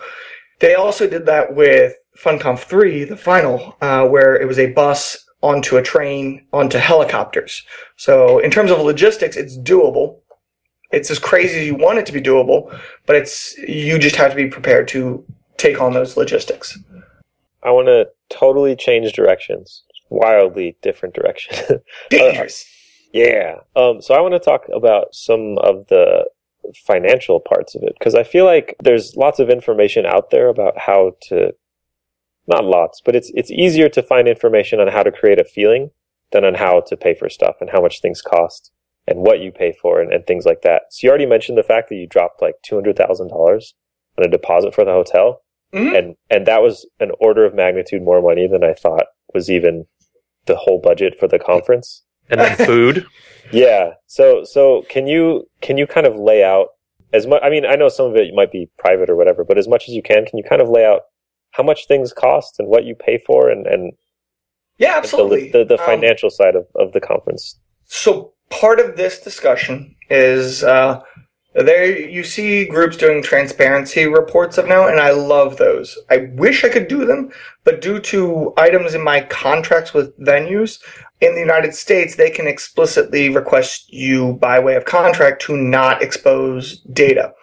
[0.59, 5.25] They also did that with FunConf 3, the final, uh, where it was a bus
[5.41, 7.63] onto a train onto helicopters.
[7.95, 10.19] So in terms of logistics, it's doable.
[10.92, 14.32] It's as crazy as you want it to be doable, but it's you just have
[14.32, 15.24] to be prepared to
[15.58, 16.80] take on those logistics.
[17.62, 21.82] I want to totally change directions, wildly different direction.
[22.10, 22.66] Dangerous.
[23.14, 23.58] Yeah.
[23.76, 26.26] Um, so I want to talk about some of the
[26.86, 30.78] financial parts of it because I feel like there's lots of information out there about
[30.78, 31.54] how to,
[32.48, 35.92] not lots, but it's it's easier to find information on how to create a feeling
[36.32, 38.72] than on how to pay for stuff and how much things cost
[39.10, 40.84] and what you pay for and, and things like that.
[40.91, 43.74] So you already mentioned the fact that you dropped like two hundred thousand dollars
[44.18, 45.41] on a deposit for the hotel,
[45.74, 45.97] Mhm.
[45.97, 49.86] and and that was an order of magnitude more money than I thought was even
[50.45, 52.03] the whole budget for the conference.
[52.30, 53.05] And then food.
[53.51, 53.93] Yeah.
[54.07, 56.68] So so can you can you kind of lay out
[57.14, 57.41] as much?
[57.43, 59.88] I mean, I know some of it might be private or whatever, but as much
[59.89, 61.01] as you can, can you kind of lay out
[61.51, 63.93] how much things cost and what you pay for and and
[64.78, 65.49] Yeah, the, absolutely.
[65.51, 67.60] the, the Um, financial side of, of the conference?
[67.86, 71.02] So part of this discussion is uh,
[71.56, 75.97] there you see groups doing transparency reports of now, and I love those.
[76.10, 77.32] I wish I could do them,
[77.64, 80.80] but due to items in my contracts with venues
[81.22, 86.02] in the United States, they can explicitly request you by way of contract to not
[86.02, 87.34] expose data.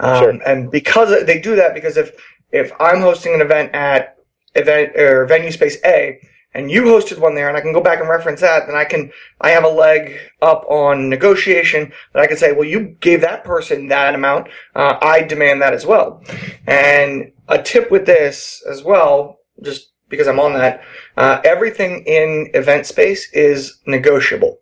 [0.00, 0.30] Um, Sure.
[0.44, 2.12] And because they do that, because if
[2.50, 4.16] if I'm hosting an event at
[4.54, 6.18] event or venue space A,
[6.54, 8.84] and you hosted one there, and I can go back and reference that, then I
[8.84, 13.20] can I have a leg up on negotiation that I can say, well, you gave
[13.22, 16.22] that person that amount, uh, I demand that as well.
[16.66, 20.82] And a tip with this as well, just because I'm on that,
[21.16, 24.60] uh, everything in event space is negotiable,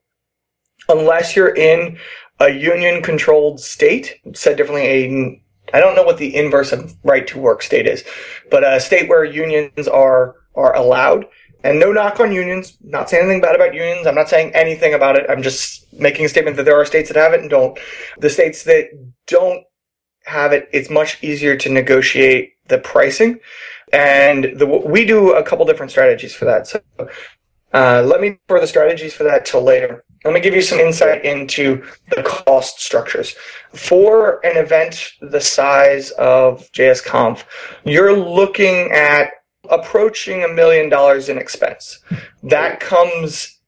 [0.88, 1.98] unless you're in
[2.38, 4.16] a union-controlled state.
[4.32, 8.04] Said differently, a I don't know what the inverse of right to work state is,
[8.50, 11.26] but a state where unions are are allowed.
[11.62, 12.76] And no knock on unions.
[12.82, 14.06] Not saying anything bad about unions.
[14.06, 15.26] I'm not saying anything about it.
[15.28, 17.78] I'm just making a statement that there are states that have it and don't.
[18.18, 18.88] The states that
[19.26, 19.64] don't
[20.24, 23.40] have it, it's much easier to negotiate the pricing.
[23.92, 26.66] And the, we do a couple different strategies for that.
[26.66, 26.80] So
[27.72, 30.04] uh, let me for the strategies for that till later.
[30.24, 31.82] Let me give you some insight into
[32.14, 33.36] the cost structures.
[33.72, 37.44] For an event the size of JSConf,
[37.84, 39.30] you're looking at
[39.70, 42.00] approaching a million dollars in expense.
[42.42, 43.58] That comes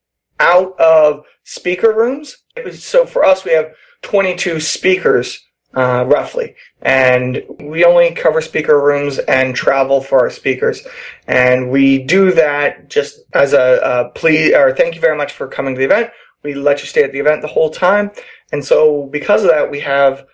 [0.41, 2.37] out of speaker rooms.
[2.73, 3.73] So for us, we have
[4.03, 5.41] 22 speakers,
[5.75, 6.55] uh, roughly.
[6.83, 10.87] And we only cover speaker rooms and travel for our speakers.
[11.27, 15.47] And we do that just as a, a plea or thank you very much for
[15.47, 16.11] coming to the event.
[16.43, 18.11] We let you stay at the event the whole time.
[18.53, 20.27] And so because of that, we have,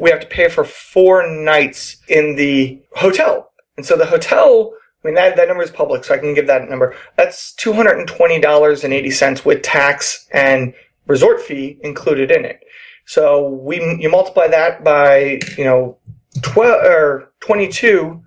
[0.00, 3.52] we have to pay for four nights in the hotel.
[3.76, 4.72] And so the hotel,
[5.02, 6.94] I mean, that, that number is public, so I can give that number.
[7.16, 10.74] That's $220.80 with tax and
[11.06, 12.60] resort fee included in it.
[13.04, 15.98] So we, you multiply that by, you know,
[16.42, 18.22] 12 or 22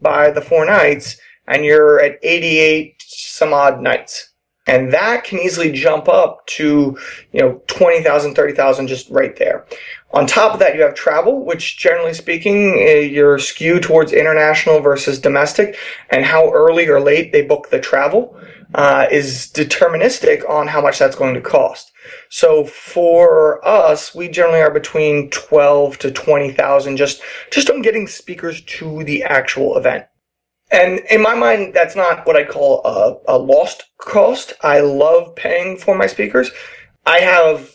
[0.00, 1.16] by the four nights,
[1.46, 4.27] and you're at 88 some odd nights.
[4.68, 6.96] And that can easily jump up to,
[7.32, 9.66] you know, 20,000, 30,000 just right there.
[10.12, 14.80] On top of that, you have travel, which generally speaking, eh, you're skewed towards international
[14.80, 15.76] versus domestic,
[16.10, 18.38] and how early or late they book the travel
[18.74, 21.92] uh, is deterministic on how much that's going to cost.
[22.28, 28.06] So for us, we generally are between twelve to twenty thousand just just on getting
[28.06, 30.06] speakers to the actual event.
[30.70, 34.52] And in my mind, that's not what I call a, a lost cost.
[34.62, 36.50] I love paying for my speakers.
[37.06, 37.70] I have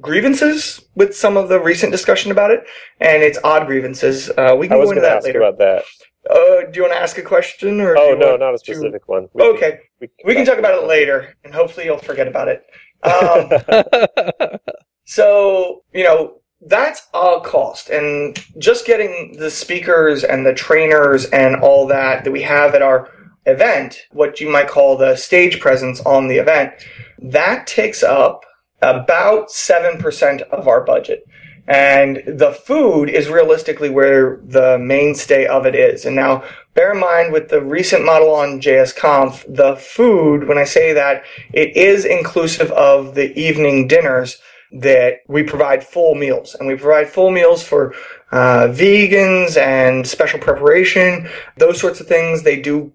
[0.00, 2.64] grievances with some of the recent discussion about it,
[3.00, 4.28] and it's odd grievances.
[4.30, 5.40] Uh, we can go into to that ask later.
[5.40, 5.84] about that.
[6.28, 9.08] Uh, do you want to ask a question, or Oh no, not a to- specific
[9.08, 9.28] one.
[9.34, 12.64] We Okay, we, we can talk about it later, and hopefully you'll forget about it.
[13.04, 14.58] Um,
[15.04, 17.90] So, you know, that's a cost.
[17.90, 22.82] And just getting the speakers and the trainers and all that that we have at
[22.82, 23.10] our
[23.46, 26.72] event, what you might call the stage presence on the event,
[27.18, 28.44] that takes up
[28.80, 31.26] about 7% of our budget.
[31.68, 36.04] And the food is realistically where the mainstay of it is.
[36.04, 36.42] And now,
[36.74, 41.22] bear in mind with the recent model on JSConf, the food, when I say that,
[41.52, 44.40] it is inclusive of the evening dinners
[44.72, 47.94] that we provide full meals and we provide full meals for
[48.30, 51.28] uh, vegans and special preparation.
[51.58, 52.92] Those sorts of things they do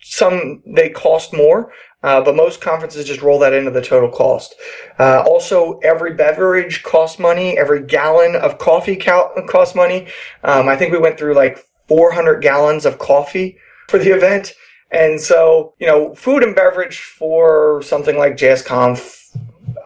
[0.00, 1.72] some they cost more
[2.02, 4.54] uh, but most conferences just roll that into the total cost.
[5.00, 10.06] Uh, also every beverage costs money every gallon of coffee cal- costs money.
[10.42, 11.58] Um, i think we went through like
[11.88, 13.58] 400 gallons of coffee
[13.88, 14.52] for the event.
[14.90, 19.23] And so you know food and beverage for something like jsconf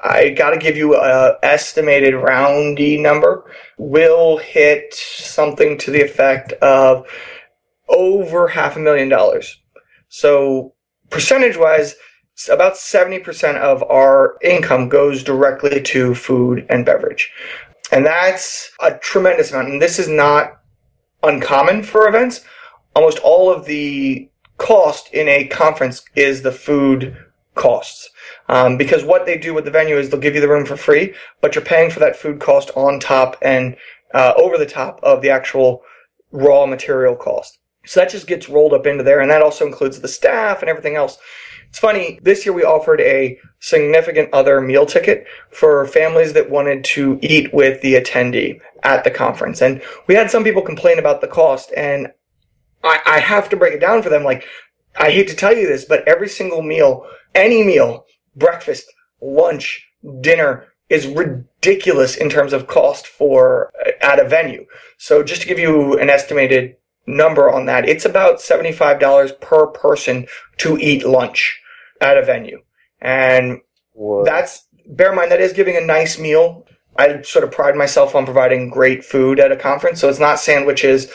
[0.02, 3.50] I got to give you an estimated roundy number.
[3.76, 7.06] Will hit something to the effect of
[7.88, 9.60] over half a million dollars.
[10.08, 10.74] So
[11.10, 11.96] percentage wise,
[12.50, 17.30] about 70% of our income goes directly to food and beverage.
[17.90, 19.70] And that's a tremendous amount.
[19.70, 20.60] And this is not
[21.22, 22.44] uncommon for events.
[22.94, 27.16] Almost all of the cost in a conference is the food
[27.58, 28.08] costs.
[28.48, 30.76] Um, because what they do with the venue is they'll give you the room for
[30.76, 33.76] free, but you're paying for that food cost on top and
[34.14, 35.82] uh, over the top of the actual
[36.32, 37.58] raw material cost.
[37.84, 40.70] So that just gets rolled up into there, and that also includes the staff and
[40.70, 41.18] everything else.
[41.68, 46.84] It's funny, this year we offered a significant other meal ticket for families that wanted
[46.84, 49.60] to eat with the attendee at the conference.
[49.60, 52.08] And we had some people complain about the cost, and
[52.82, 54.24] I, I have to break it down for them.
[54.24, 54.44] Like,
[54.98, 57.06] I hate to tell you this, but every single meal,
[57.38, 58.04] any meal,
[58.36, 59.86] breakfast, lunch,
[60.20, 64.66] dinner is ridiculous in terms of cost for uh, at a venue.
[64.98, 66.76] So just to give you an estimated
[67.06, 70.26] number on that, it's about $75 per person
[70.58, 71.60] to eat lunch
[72.00, 72.60] at a venue.
[73.00, 73.60] And
[73.92, 74.24] Whoa.
[74.24, 76.66] that's bear in mind that is giving a nice meal.
[76.96, 80.40] I sort of pride myself on providing great food at a conference, so it's not
[80.40, 81.12] sandwiches.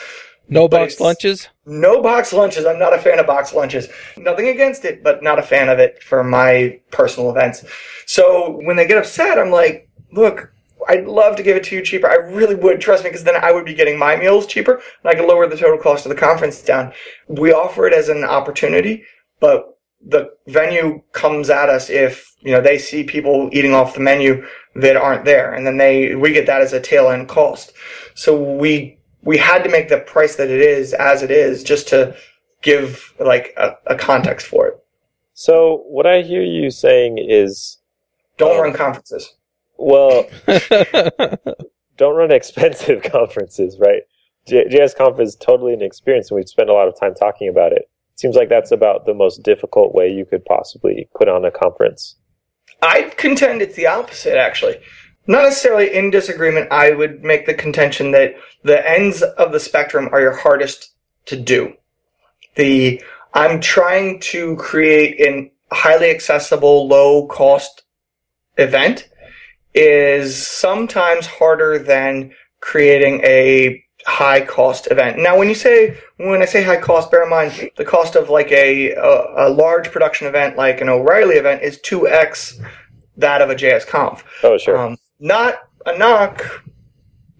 [0.48, 1.48] No But box lunches.
[1.66, 2.66] No box lunches.
[2.66, 3.88] I'm not a fan of box lunches.
[4.16, 7.64] Nothing against it, but not a fan of it for my personal events.
[8.06, 10.52] So when they get upset, I'm like, look,
[10.88, 12.08] I'd love to give it to you cheaper.
[12.08, 15.10] I really would, trust me, because then I would be getting my meals cheaper and
[15.10, 16.92] I could lower the total cost of the conference down.
[17.28, 19.04] We offer it as an opportunity,
[19.40, 24.00] but the venue comes at us if, you know, they see people eating off the
[24.00, 25.54] menu that aren't there.
[25.54, 27.72] And then they, we get that as a tail end cost.
[28.14, 31.88] So we, we had to make the price that it is as it is just
[31.88, 32.14] to
[32.62, 34.78] give like a, a context for it.
[35.34, 37.78] So what I hear you saying is,
[38.38, 38.62] Don't Oh.
[38.62, 39.34] run conferences.
[39.76, 40.26] well,
[41.96, 44.02] don't run expensive conferences, right?
[44.48, 47.72] JS JSConf is totally an experience, and we've spent a lot of time talking about
[47.72, 47.88] it.
[48.16, 52.16] Seems like that's about the most difficult way you could possibly put on a conference.
[52.82, 54.78] I contend it's the opposite, actually.
[55.26, 56.70] Not necessarily in disagreement.
[56.70, 60.94] I would make the contention that the ends of the spectrum are your hardest
[61.26, 61.74] to do.
[62.56, 63.02] The
[63.32, 67.82] I'm trying to create an highly accessible, low cost
[68.58, 69.08] event
[69.74, 75.18] is sometimes harder than creating a high cost event.
[75.18, 78.28] Now, when you say when I say high cost, bear in mind the cost of
[78.28, 82.60] like a a, a large production event like an O'Reilly event is two x
[83.16, 84.22] that of a JSConf.
[84.42, 84.76] Oh, sure.
[84.76, 85.54] Um, not
[85.86, 86.64] a knock,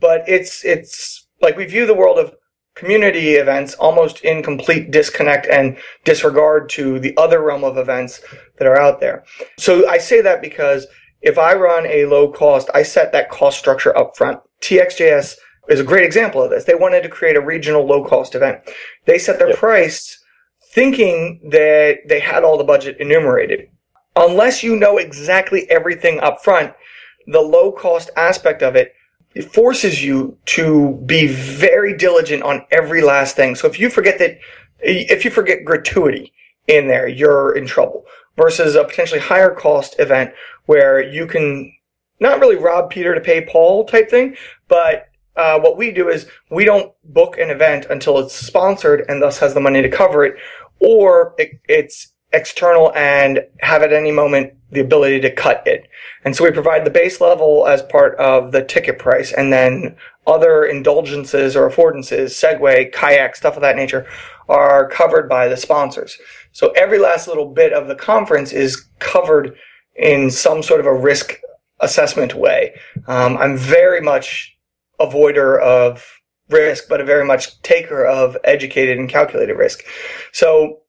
[0.00, 2.34] but it's it's like we view the world of
[2.74, 8.20] community events almost in complete disconnect and disregard to the other realm of events
[8.58, 9.24] that are out there.
[9.58, 10.86] So I say that because
[11.22, 14.40] if I run a low cost, I set that cost structure up front.
[14.60, 15.36] TXJS
[15.68, 16.64] is a great example of this.
[16.64, 18.58] They wanted to create a regional low cost event.
[19.06, 19.58] They set their Yep.
[19.58, 20.18] price
[20.72, 23.68] thinking that they had all the budget enumerated.
[24.16, 26.74] Unless you know exactly everything up front,
[27.26, 28.94] the low cost aspect of it,
[29.34, 33.54] it forces you to be very diligent on every last thing.
[33.54, 34.38] So if you forget that,
[34.80, 36.32] if you forget gratuity
[36.68, 38.04] in there, you're in trouble
[38.36, 40.32] versus a potentially higher cost event
[40.66, 41.72] where you can
[42.20, 44.36] not really rob Peter to pay Paul type thing,
[44.68, 49.20] but uh, what we do is we don't book an event until it's sponsored and
[49.20, 50.36] thus has the money to cover it,
[50.78, 55.88] or it, it's external and have at any moment the ability to cut it.
[56.24, 59.96] And so we provide the base level as part of the ticket price and then
[60.26, 64.06] other indulgences or affordances, Segway, kayak, stuff of that nature
[64.48, 66.18] are covered by the sponsors.
[66.52, 69.56] So every last little bit of the conference is covered
[69.96, 71.40] in some sort of a risk
[71.80, 72.74] assessment way.
[73.06, 74.56] Um, I'm very much
[75.00, 79.84] avoider of risk, but a very much taker of educated and calculated risk.
[80.32, 80.80] So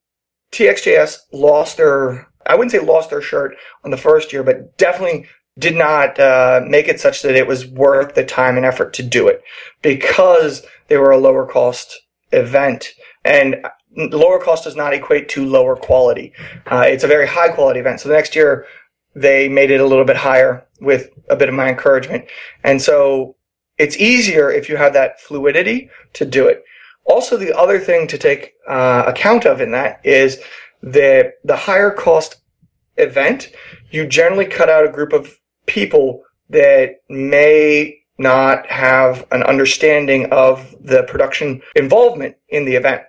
[0.55, 5.27] TXJS lost their, I wouldn't say lost their shirt on the first year, but definitely
[5.59, 9.03] did not uh, make it such that it was worth the time and effort to
[9.03, 9.43] do it
[9.81, 12.01] because they were a lower cost
[12.31, 12.89] event.
[13.25, 16.33] And lower cost does not equate to lower quality.
[16.65, 17.99] Uh, it's a very high quality event.
[17.99, 18.65] So the next year,
[19.13, 22.25] they made it a little bit higher with a bit of my encouragement.
[22.63, 23.35] And so
[23.77, 26.63] it's easier if you have that fluidity to do it.
[27.05, 30.39] Also, the other thing to take uh, account of in that is
[30.81, 32.37] that the higher cost
[32.97, 33.51] event,
[33.91, 40.75] you generally cut out a group of people that may not have an understanding of
[40.81, 43.01] the production involvement in the event.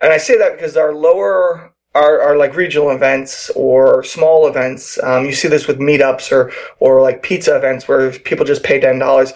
[0.00, 4.98] And I say that because our lower are, are like regional events or small events.
[5.02, 6.50] Um, you see this with meetups or,
[6.80, 9.32] or like pizza events where people just pay $10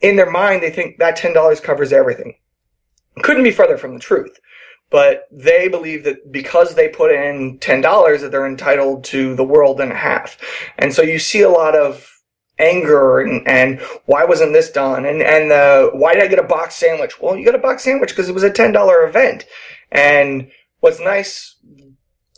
[0.00, 2.34] in their mind, they think that $10 covers everything.
[3.22, 4.38] Couldn't be further from the truth.
[4.90, 9.80] But they believe that because they put in $10 that they're entitled to the world
[9.80, 10.36] and a half.
[10.78, 12.10] And so you see a lot of
[12.58, 15.06] anger and, and why wasn't this done?
[15.06, 17.20] And, and, uh, why did I get a box sandwich?
[17.20, 19.46] Well, you got a box sandwich because it was a $10 event.
[19.92, 20.50] And
[20.80, 21.56] what's nice,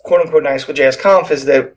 [0.05, 1.75] quote unquote nice with JSConf is that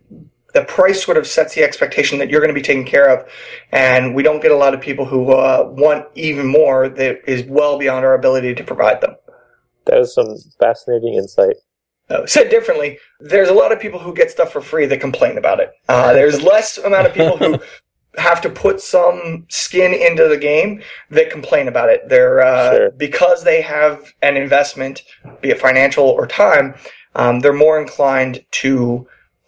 [0.56, 3.30] the price sort of sets the expectation that you're going to be taken care of.
[3.74, 7.44] And we don't get a lot of people who uh, want even more that is
[7.44, 9.16] well beyond our ability to provide them.
[9.86, 11.58] That is some fascinating insight.
[12.10, 15.38] Uh, said differently, there's a lot of people who get stuff for free that complain
[15.38, 15.74] about it.
[15.90, 17.60] Uh, there's less amount of people who
[18.18, 22.08] have to put some skin into the game that complain about it.
[22.08, 22.92] They're uh, sure.
[22.92, 25.04] because they have an investment,
[25.42, 26.76] be it financial or time.
[27.16, 29.08] Um, they're more inclined to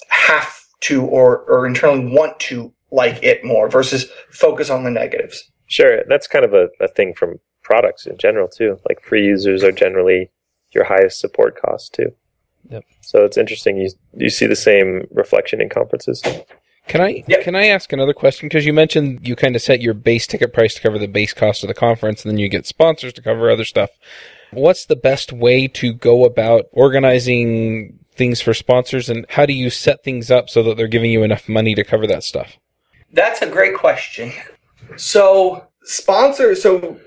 [0.10, 5.44] have to or, or internally want to like it more versus focus on the negatives.
[5.68, 6.04] Sure.
[6.08, 8.80] That's kind of a, a thing from products in general too.
[8.88, 10.32] Like free users are generally
[10.72, 12.14] your highest support cost too.
[12.70, 12.84] Yep.
[13.02, 16.22] So it's interesting you you see the same reflection in conferences.
[16.88, 17.44] Can I yep.
[17.44, 18.48] can I ask another question?
[18.48, 21.34] Because you mentioned you kind of set your base ticket price to cover the base
[21.34, 23.90] cost of the conference, and then you get sponsors to cover other stuff.
[24.52, 29.70] What's the best way to go about organizing things for sponsors and how do you
[29.70, 32.58] set things up so that they're giving you enough money to cover that stuff?
[33.14, 34.34] That's a great question.
[34.98, 37.00] So, sponsors, so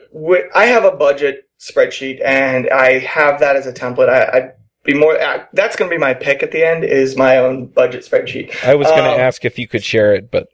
[0.55, 4.09] I have a budget spreadsheet and I have that as a template.
[4.09, 4.53] I, I'd
[4.85, 5.19] be more,
[5.53, 8.65] that's going to be my pick at the end is my own budget spreadsheet.
[8.65, 10.49] I was going to um, ask if you could share it, but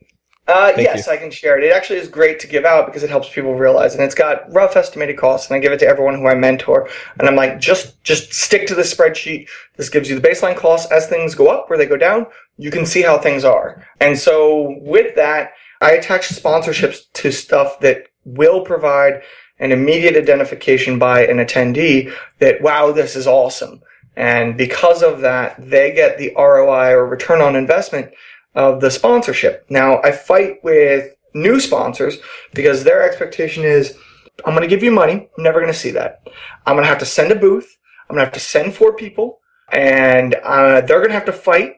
[0.49, 1.12] uh, yes, you.
[1.12, 1.64] I can share it.
[1.64, 4.53] It actually is great to give out because it helps people realize, and it's got
[4.53, 5.49] rough estimated costs.
[5.49, 6.88] And I give it to everyone who I mentor,
[7.18, 9.49] and I'm like, just just stick to the spreadsheet.
[9.76, 12.26] This gives you the baseline costs as things go up or they go down.
[12.59, 13.84] You can see how things are.
[14.01, 19.22] And so with that, I attach sponsorships to stuff that will provide
[19.59, 23.80] an immediate identification by an attendee that wow, this is awesome.
[24.14, 28.12] And because of that, they get the ROI or return on investment
[28.57, 29.66] of the sponsorship.
[29.70, 32.16] Now, I fight with new sponsors
[32.54, 33.96] because their expectation is
[34.44, 35.28] I'm going to give you money.
[35.36, 36.26] I'm never going to see that.
[36.66, 37.78] I'm going to have to send a booth.
[38.09, 39.40] I'm going to have to send four people
[39.72, 41.76] and uh, they're going to have to fight.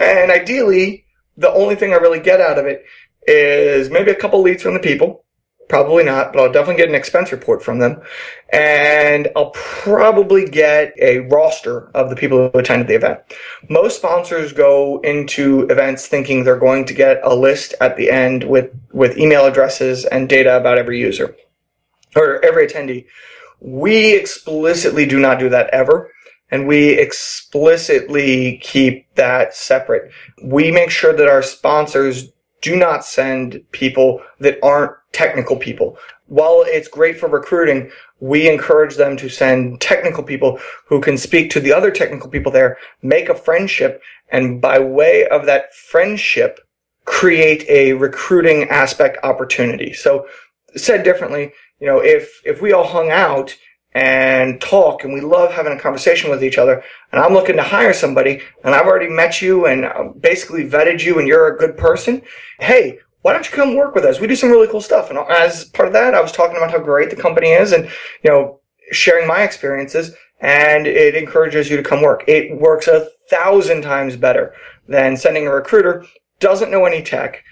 [0.00, 1.06] And ideally,
[1.36, 2.84] the only thing I really get out of it
[3.26, 5.23] is maybe a couple leads from the people
[5.68, 8.02] Probably not, but I'll definitely get an expense report from them.
[8.52, 13.20] And I'll probably get a roster of the people who attended the event.
[13.68, 18.44] Most sponsors go into events thinking they're going to get a list at the end
[18.44, 21.34] with, with email addresses and data about every user
[22.14, 23.06] or every attendee.
[23.60, 26.10] We explicitly do not do that ever.
[26.50, 30.12] And we explicitly keep that separate.
[30.42, 32.28] We make sure that our sponsors
[32.64, 35.98] do not send people that aren't technical people.
[36.28, 37.90] While it's great for recruiting,
[38.20, 40.58] we encourage them to send technical people
[40.88, 45.28] who can speak to the other technical people there, make a friendship, and by way
[45.28, 46.58] of that friendship,
[47.04, 49.92] create a recruiting aspect opportunity.
[49.92, 50.26] So
[50.74, 53.54] said differently, you know, if, if we all hung out
[53.94, 56.82] and talk and we love having a conversation with each other
[57.12, 61.18] and I'm looking to hire somebody and I've already met you and basically vetted you
[61.18, 62.22] and you're a good person,
[62.58, 64.20] hey, why don't you come work with us?
[64.20, 65.10] We do some really cool stuff.
[65.10, 67.84] And as part of that, I was talking about how great the company is and,
[68.22, 70.14] you know, sharing my experiences.
[70.40, 72.24] and it encourages you to come work.
[72.26, 74.52] It works a thousand times better
[74.88, 76.04] than sending a recruiter,
[76.38, 77.42] doesn't know any tech,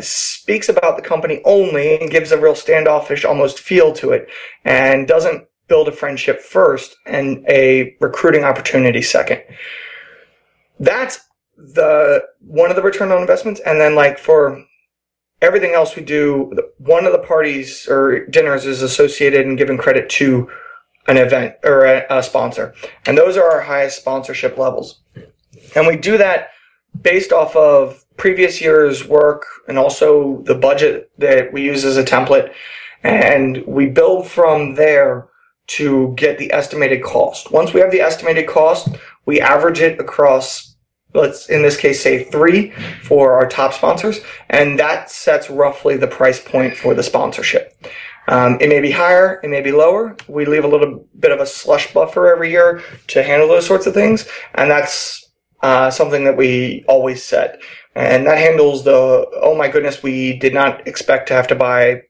[0.00, 4.28] speaks about the company only and gives a real standoffish almost feel to it
[4.64, 9.42] and doesn't build a friendship first and a recruiting opportunity second.
[10.80, 11.20] That's
[11.56, 13.60] the one of the return on investments.
[13.64, 14.64] And then like for
[15.40, 20.08] everything else we do, one of the parties or dinners is associated and given credit
[20.10, 20.50] to
[21.08, 22.74] an event or a, a sponsor.
[23.06, 25.00] And those are our highest sponsorship levels.
[25.74, 26.50] And we do that
[27.00, 32.04] based off of previous year's work and also the budget that we use as a
[32.04, 32.52] template.
[33.02, 35.28] And we build from there
[35.76, 37.50] to get the estimated cost.
[37.50, 38.88] Once we have the estimated cost,
[39.26, 40.76] we average it across,
[41.14, 44.20] let's in this case say three for our top sponsors,
[44.50, 47.74] and that sets roughly the price point for the sponsorship.
[48.28, 50.16] Um, it may be higher, it may be lower.
[50.28, 53.86] We leave a little bit of a slush buffer every year to handle those sorts
[53.86, 55.24] of things, and that's
[55.62, 57.60] uh, something that we always set.
[57.94, 62.02] And that handles the, oh my goodness, we did not expect to have to buy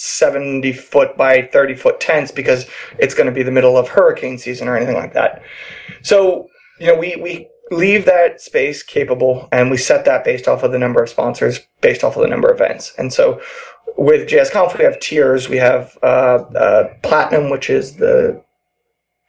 [0.00, 2.66] 70 foot by 30 foot tents because
[3.00, 5.42] it's going to be the middle of hurricane season or anything like that.
[6.02, 6.46] So,
[6.78, 10.70] you know, we, we leave that space capable and we set that based off of
[10.70, 12.94] the number of sponsors, based off of the number of events.
[12.96, 13.40] And so
[13.96, 15.48] with JSConf, we have tiers.
[15.48, 18.40] We have uh, uh, platinum, which is the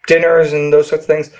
[0.05, 1.31] dinners and those sorts of things.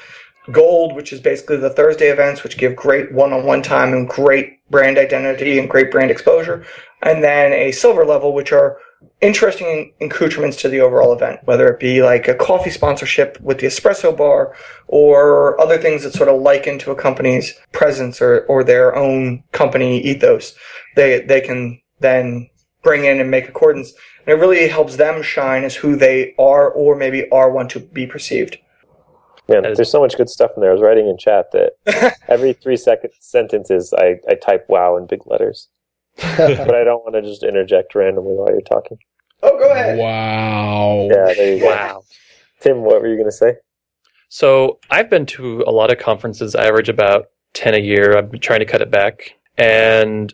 [0.52, 4.98] Gold, which is basically the Thursday events, which give great one-on-one time and great brand
[4.98, 6.66] identity and great brand exposure.
[7.02, 8.78] And then a silver level, which are
[9.22, 13.68] interesting accoutrements to the overall event, whether it be like a coffee sponsorship with the
[13.68, 14.56] espresso bar
[14.88, 19.44] or other things that sort of liken to a company's presence or, or their own
[19.52, 20.54] company ethos.
[20.96, 22.50] They, they can then
[22.84, 23.94] bring in and make accordance.
[24.26, 27.80] And it really helps them shine as who they are or maybe are want to
[27.80, 28.58] be perceived.
[29.48, 30.70] Man, there's so much good stuff in there.
[30.70, 35.08] I was writing in chat that every three second sentences I, I type wow in
[35.08, 35.70] big letters.
[36.38, 38.98] but I don't want to just interject randomly while you're talking.
[39.42, 39.98] Oh, go ahead.
[39.98, 41.08] Wow.
[41.10, 41.68] Yeah, there you go.
[41.68, 42.04] Wow.
[42.60, 43.56] Tim, what were you going to say?
[44.28, 46.56] So I've been to a lot of conferences.
[46.56, 48.18] I average about 10 a year.
[48.18, 49.36] I'm trying to cut it back.
[49.58, 50.34] And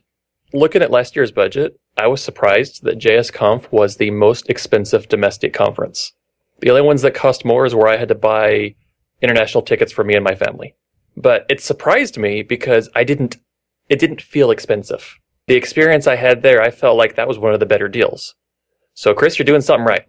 [0.53, 5.53] looking at last year's budget, I was surprised that JSConf was the most expensive domestic
[5.53, 6.13] conference.
[6.59, 8.75] The only ones that cost more is where I had to buy
[9.21, 10.75] international tickets for me and my family.
[11.15, 13.37] But it surprised me because I didn't,
[13.87, 15.17] it didn't feel expensive.
[15.47, 18.35] The experience I had there, I felt like that was one of the better deals.
[18.93, 20.05] So Chris, you're doing something right.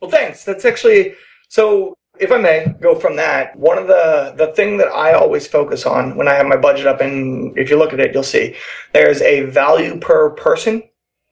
[0.00, 0.44] Well, thanks.
[0.44, 1.14] That's actually,
[1.48, 5.46] so if I may go from that, one of the, the thing that I always
[5.46, 8.22] focus on when I have my budget up, and if you look at it, you'll
[8.22, 8.56] see
[8.92, 10.82] there's a value per person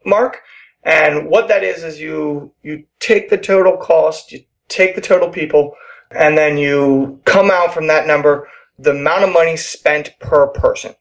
[0.05, 0.43] mark.
[0.85, 5.29] And what that is, is you, you take the total cost, you take the total
[5.29, 5.75] people,
[6.11, 8.49] and then you come out from that number,
[8.79, 10.95] the amount of money spent per person.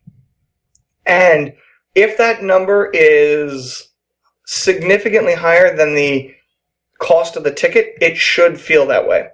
[1.06, 1.54] And
[1.98, 3.90] if that number is
[4.46, 6.32] significantly higher than the
[7.00, 9.30] cost of the ticket, it should feel that way.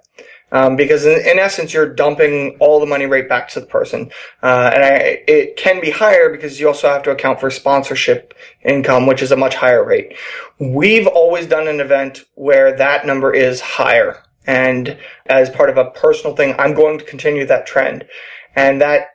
[0.50, 4.10] Um, because in, in, essence, you're dumping all the money right back to the person.
[4.42, 8.34] Uh, and I, it can be higher because you also have to account for sponsorship
[8.64, 10.16] income, which is a much higher rate.
[10.58, 14.22] We've always done an event where that number is higher.
[14.46, 14.96] And
[15.26, 18.06] as part of a personal thing, I'm going to continue that trend.
[18.54, 19.08] And that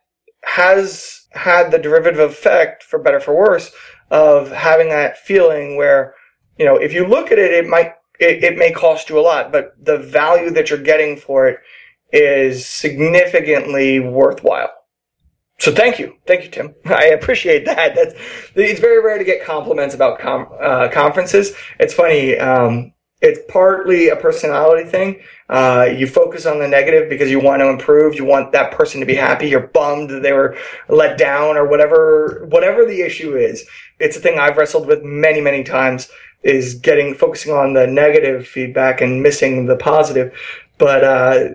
[0.44, 3.72] has had the derivative effect, for better for worse,
[4.10, 6.16] of having that feeling where,
[6.58, 9.22] you know, if you look at it, it might, it, it may cost you a
[9.22, 11.60] lot, but the value that you're getting for it
[12.12, 14.72] is significantly worthwhile.
[15.60, 16.74] So thank you, thank you, Tim.
[16.86, 17.94] I appreciate that.
[17.94, 18.16] That's
[18.56, 21.54] it's very rare to get compliments about com, uh, conferences.
[21.80, 22.38] It's funny.
[22.38, 25.22] Um, it's partly a personality thing.
[25.50, 28.16] Uh, you focus on the negative because you want to improve.
[28.16, 29.50] You want that person to be happy.
[29.50, 30.58] You're bummed that they were
[30.88, 33.66] let down or whatever, whatever the issue is.
[34.00, 36.10] It's a thing I've wrestled with many, many times
[36.44, 40.34] is getting, focusing on the negative feedback and missing the positive.
[40.78, 41.50] But, uh,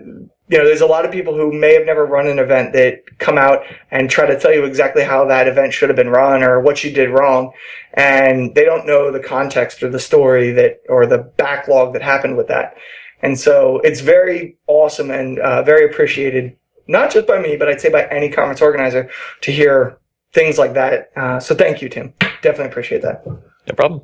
[0.47, 3.17] you know, there's a lot of people who may have never run an event that
[3.17, 6.43] come out and try to tell you exactly how that event should have been run
[6.43, 7.51] or what you did wrong.
[7.95, 12.37] And they don't know the context or the story that, or the backlog that happened
[12.37, 12.75] with that.
[13.23, 16.55] And so it's very awesome and uh, very appreciated,
[16.87, 19.09] not just by me, but I'd say by any conference organizer
[19.41, 19.97] to hear
[20.31, 21.11] things like that.
[21.15, 22.13] Uh, so thank you, Tim.
[22.43, 23.25] Definitely appreciate that.
[23.25, 24.01] No problem.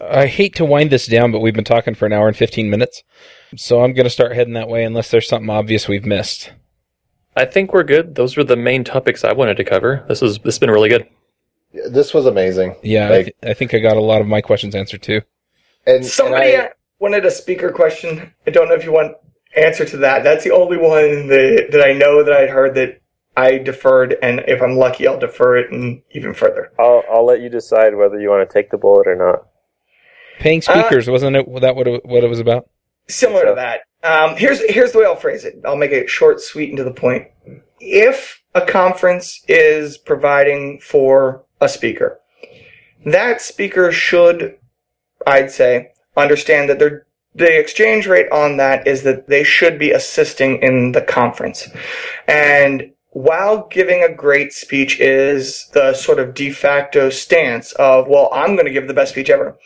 [0.00, 2.70] I hate to wind this down, but we've been talking for an hour and 15
[2.70, 3.02] minutes.
[3.56, 6.52] So I'm going to start heading that way unless there's something obvious we've missed.
[7.36, 8.14] I think we're good.
[8.14, 10.04] Those were the main topics I wanted to cover.
[10.08, 11.08] This is this has been really good.
[11.72, 12.76] This was amazing.
[12.82, 15.22] Yeah, like, I, th- I, think I got a lot of my questions answered too.
[15.86, 18.32] And somebody and I, wanted a speaker question.
[18.46, 19.16] I don't know if you want
[19.56, 20.22] answer to that.
[20.22, 23.00] That's the only one that, that I know that I'd heard that
[23.36, 26.72] I deferred, and if I'm lucky, I'll defer it and even further.
[26.78, 29.48] I'll I'll let you decide whether you want to take the bullet or not.
[30.38, 31.60] Paying uh, speakers, wasn't it?
[31.60, 32.68] That what it, what it was about?
[33.08, 33.80] Similar to that.
[34.02, 35.60] Um, here's here's the way I'll phrase it.
[35.64, 37.28] I'll make it short, sweet, and to the point.
[37.80, 42.20] If a conference is providing for a speaker,
[43.06, 44.58] that speaker should,
[45.26, 49.90] I'd say, understand that they're the exchange rate on that is that they should be
[49.90, 51.68] assisting in the conference.
[52.28, 58.28] And while giving a great speech is the sort of de facto stance of, well,
[58.32, 59.56] I'm going to give the best speech ever.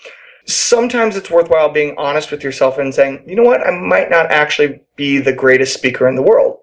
[0.49, 4.31] Sometimes it's worthwhile being honest with yourself and saying, you know what, I might not
[4.31, 6.59] actually be the greatest speaker in the world.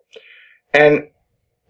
[0.74, 1.08] And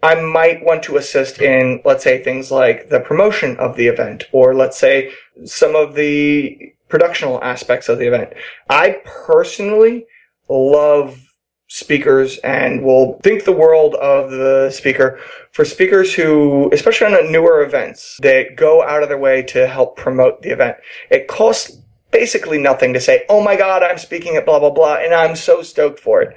[0.02, 4.24] I might want to assist in, let's say, things like the promotion of the event,
[4.32, 5.12] or let's say
[5.44, 8.32] some of the productional aspects of the event.
[8.70, 10.06] I personally
[10.48, 11.20] love
[11.68, 15.18] speakers and will think the world of the speaker
[15.50, 19.96] for speakers who, especially on newer events, that go out of their way to help
[19.96, 20.76] promote the event.
[21.10, 21.82] It costs
[22.16, 25.36] basically nothing to say, oh my god, I'm speaking at blah blah blah, and I'm
[25.36, 26.34] so stoked for it.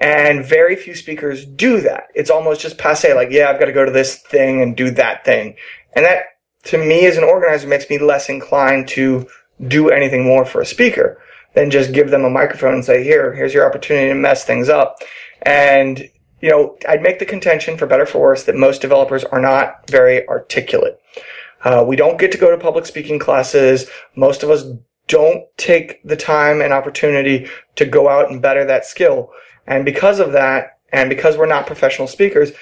[0.00, 2.04] And very few speakers do that.
[2.14, 4.90] It's almost just passe, like, yeah, I've got to go to this thing and do
[4.92, 5.56] that thing.
[5.94, 6.22] And that,
[6.64, 9.28] to me as an organizer, makes me less inclined to
[9.68, 11.20] do anything more for a speaker
[11.54, 14.70] than just give them a microphone and say, here, here's your opportunity to mess things
[14.70, 14.96] up.
[15.42, 16.08] And,
[16.40, 19.90] you know, I'd make the contention for better for worse that most developers are not
[19.90, 20.98] very articulate.
[21.62, 23.90] Uh, we don't get to go to public speaking classes.
[24.16, 24.64] Most of us
[25.10, 29.30] don't take the time and opportunity to go out and better that skill.
[29.66, 32.52] And because of that, and because we're not professional speakers,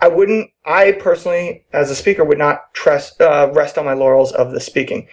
[0.00, 4.32] I wouldn't, I personally, as a speaker, would not trust, uh, rest on my laurels
[4.32, 5.08] of the speaking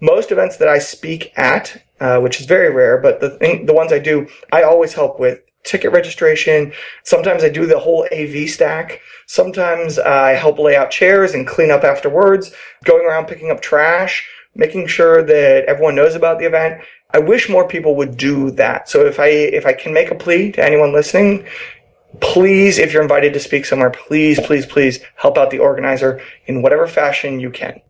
[0.00, 3.74] most events that I speak at, uh, which is very rare, but the thing, the
[3.74, 6.72] ones I do, I always help with ticket registration.
[7.02, 9.00] Sometimes I do the whole AV stack.
[9.26, 12.52] Sometimes I help lay out chairs and clean up afterwards,
[12.84, 14.26] going around picking up trash,
[14.58, 16.82] making sure that everyone knows about the event.
[17.14, 18.90] I wish more people would do that.
[18.90, 21.46] So if I if I can make a plea to anyone listening,
[22.20, 26.60] please, if you're invited to speak somewhere, please, please, please help out the organizer in
[26.60, 27.80] whatever fashion you can.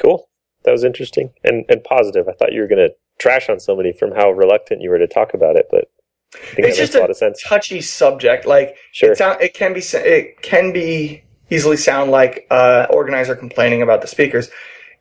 [0.00, 0.28] Cool
[0.64, 2.28] that was interesting and, and positive.
[2.28, 5.06] I thought you were going to trash on somebody from how reluctant you were to
[5.06, 5.90] talk about it, but
[6.56, 8.46] it's just a, lot of a touchy subject.
[8.46, 9.12] Like sure.
[9.12, 14.00] it, sound, it can be it can be easily sound like uh, organizer complaining about
[14.00, 14.48] the speakers.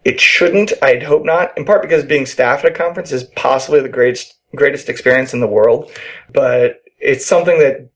[0.04, 0.74] It shouldn't.
[0.82, 1.56] I'd hope not.
[1.58, 5.40] In part because being staff at a conference is possibly the greatest greatest experience in
[5.40, 5.92] the world,
[6.34, 7.90] but it's something that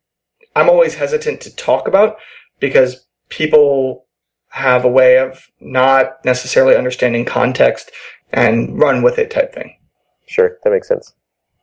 [0.56, 2.18] I'm always hesitant to talk about
[2.60, 4.06] because people
[4.50, 7.92] have a way of not necessarily understanding context
[8.32, 9.78] and run with it type thing.
[10.28, 11.14] Sure, that makes sense.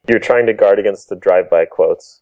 [0.09, 2.21] You're trying to guard against the drive-by quotes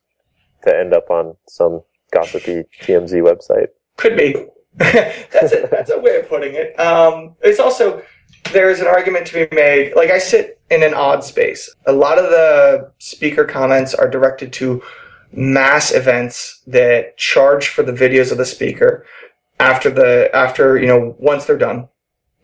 [0.63, 3.69] to end up on some gossipy TMZ website.
[3.97, 4.47] Could be.
[4.75, 6.79] that's a, that's a way of putting it.
[6.79, 8.03] Um, it's also
[8.53, 9.95] there's an argument to be made.
[9.95, 11.75] Like I sit in an odd space.
[11.87, 14.83] A lot of the speaker comments are directed to
[15.33, 19.07] mass events that charge for the videos of the speaker
[19.61, 21.89] after the after you know once they're done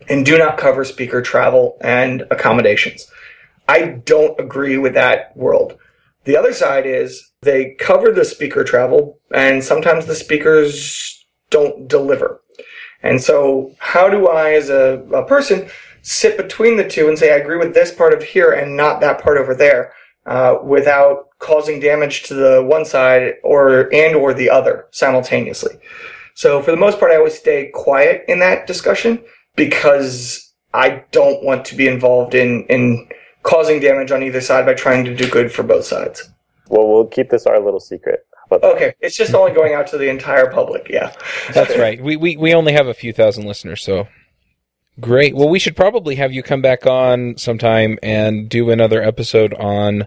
[0.09, 3.11] and do not cover speaker travel and accommodations.
[3.69, 5.79] I don't agree with that world.
[6.25, 12.41] The other side is they cover the speaker travel and sometimes the speakers don't deliver.
[13.03, 15.69] And so how do I as a, a person
[16.03, 19.01] sit between the two and say I agree with this part of here and not
[19.01, 19.93] that part over there
[20.25, 25.77] uh, without causing damage to the one side or and or the other simultaneously?
[26.35, 29.23] So for the most part, I always stay quiet in that discussion
[29.57, 33.09] because I don't want to be involved in, in
[33.43, 36.29] causing damage on either side by trying to do good for both sides.
[36.69, 38.27] Well, we'll keep this our little secret.
[38.51, 40.89] Okay, it's just only going out to the entire public.
[40.89, 41.13] Yeah,
[41.53, 42.03] that's right.
[42.03, 44.09] We, we we only have a few thousand listeners, so
[45.01, 45.35] great.
[45.35, 50.07] Well, we should probably have you come back on sometime and do another episode on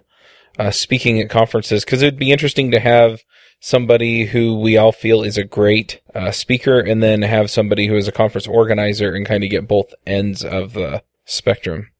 [0.58, 3.20] uh, speaking at conferences because it'd be interesting to have
[3.60, 7.96] somebody who we all feel is a great uh, speaker and then have somebody who
[7.96, 11.90] is a conference organizer and kind of get both ends of the spectrum.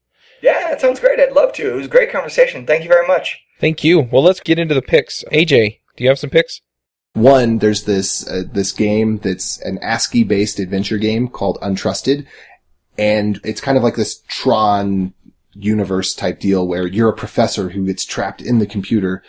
[0.42, 1.20] Yeah, that sounds great.
[1.20, 1.70] I'd love to.
[1.70, 2.66] It was a great conversation.
[2.66, 3.38] Thank you very much.
[3.60, 4.00] Thank you.
[4.00, 5.22] Well, let's get into the picks.
[5.32, 6.62] AJ, do you have some picks?
[7.12, 12.26] One, there's this uh, this game that's an ASCII based adventure game called Untrusted,
[12.96, 15.12] and it's kind of like this Tron
[15.52, 19.22] universe type deal where you're a professor who gets trapped in the computer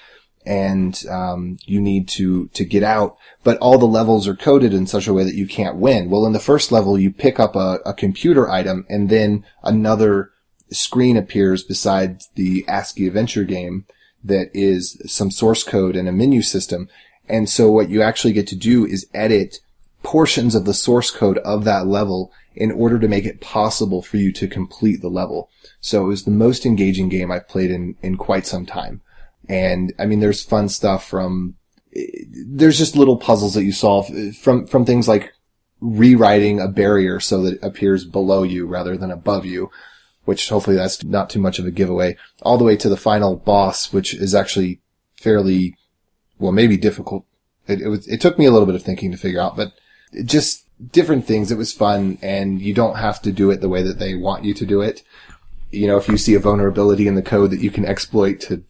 [0.46, 3.18] and um, you need to to get out.
[3.44, 6.10] But all the levels are coded in such a way that you can't win.
[6.10, 10.32] Well, in the first level, you pick up a, a computer item, and then another
[10.72, 13.88] screen appears beside the ASCII adventure game
[14.24, 16.90] that is some source code and a menu system.
[17.28, 19.60] And so what you actually get to do is edit
[20.04, 24.18] portions of the source code of that level in order to make it possible for
[24.18, 25.50] you to complete the level.
[25.80, 29.02] So it was the most engaging game I've played in, in quite some time.
[29.48, 31.56] And I mean, there's fun stuff from,
[31.94, 35.34] there's just little puzzles that you solve from, from things like
[35.80, 39.70] rewriting a barrier so that it appears below you rather than above you,
[40.26, 43.36] which hopefully that's not too much of a giveaway, all the way to the final
[43.36, 44.80] boss, which is actually
[45.16, 45.76] fairly,
[46.40, 47.26] well, maybe difficult.
[47.68, 49.74] It, it was, it took me a little bit of thinking to figure out, but
[50.26, 51.52] just different things.
[51.52, 54.44] It was fun and you don't have to do it the way that they want
[54.44, 55.04] you to do it.
[55.72, 58.64] You know, if you see a vulnerability in the code that you can exploit to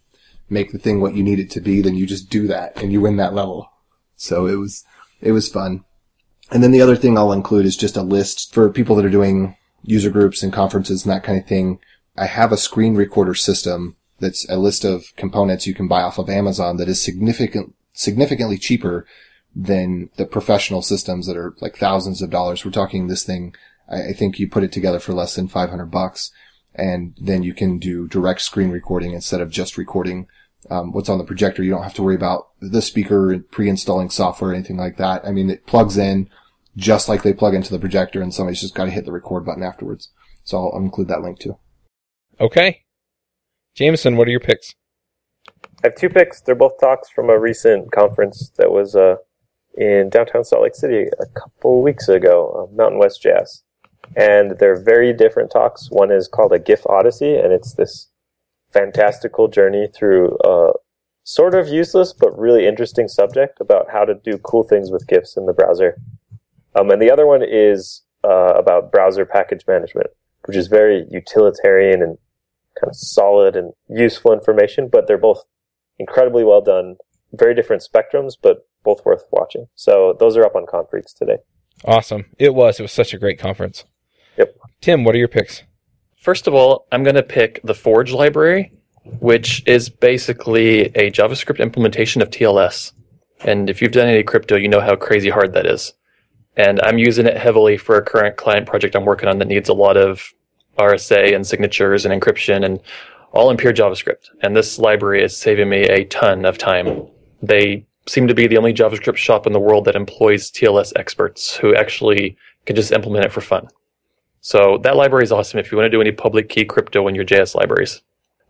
[0.50, 2.92] make the thing what you need it to be, then you just do that and
[2.92, 3.72] you win that level.
[4.16, 4.84] So it was,
[5.20, 5.84] it was fun.
[6.52, 9.10] And then the other thing I'll include is just a list for people that are
[9.10, 11.80] doing user groups and conferences and that kind of thing.
[12.18, 16.20] I have a screen recorder system that's a list of components you can buy off
[16.20, 19.06] of Amazon that is significant, significantly cheaper
[19.56, 22.64] than the professional systems that are like thousands of dollars.
[22.64, 23.56] We're talking this thing.
[23.90, 26.32] I, I think you put it together for less than 500 bucks
[26.76, 30.28] and then you can do direct screen recording instead of just recording
[30.70, 31.64] um, what's on the projector.
[31.64, 35.26] You don't have to worry about the speaker pre-installing software or anything like that.
[35.26, 36.30] I mean, it plugs in
[36.76, 39.46] just like they plug into the projector and somebody's just got to hit the record
[39.46, 40.10] button afterwards.
[40.44, 41.58] So I'll, I'll include that link too.
[42.40, 42.84] Okay.
[43.76, 44.74] Jamison, what are your picks?
[45.84, 46.42] I have two picks.
[46.42, 49.16] They're both talks from a recent conference that was uh,
[49.76, 53.62] in downtown Salt Lake City a couple weeks ago, uh, Mountain West JS.
[54.16, 55.90] And they're very different talks.
[55.90, 58.10] One is called a GIF Odyssey, and it's this
[58.72, 60.72] fantastical journey through a
[61.24, 65.38] sort of useless but really interesting subject about how to do cool things with GIFs
[65.38, 65.98] in the browser.
[66.76, 70.08] Um, and the other one is uh, about browser package management,
[70.46, 72.18] which is very utilitarian and
[72.80, 75.44] kind of solid and useful information, but they're both
[76.00, 76.96] incredibly well done,
[77.34, 79.68] very different spectrums, but both worth watching.
[79.76, 81.38] So those are up on Confreaks today.
[81.86, 82.26] Awesome.
[82.38, 82.80] It was.
[82.80, 83.86] It was such a great conference.
[84.38, 84.56] Yep.
[84.82, 85.64] Tim, what are your picks?
[86.16, 88.74] First of all, I'm going to pick the Forge library,
[89.20, 92.94] which is basically a JavaScript implementation of TLS.
[93.44, 95.94] And if you've done any crypto, you know how crazy hard that is
[96.58, 99.70] and I'm using it heavily for a current client project I'm working on that needs
[99.70, 100.34] a lot of
[100.78, 102.80] RSA and signatures and encryption and
[103.32, 104.30] all in pure JavaScript.
[104.42, 107.08] And this library is saving me a ton of time.
[107.42, 111.56] They seem to be the only JavaScript shop in the world that employs TLS experts
[111.56, 113.68] who actually can just implement it for fun.
[114.42, 117.16] So that library is awesome if you want to do any public key crypto in
[117.16, 118.02] your JS libraries.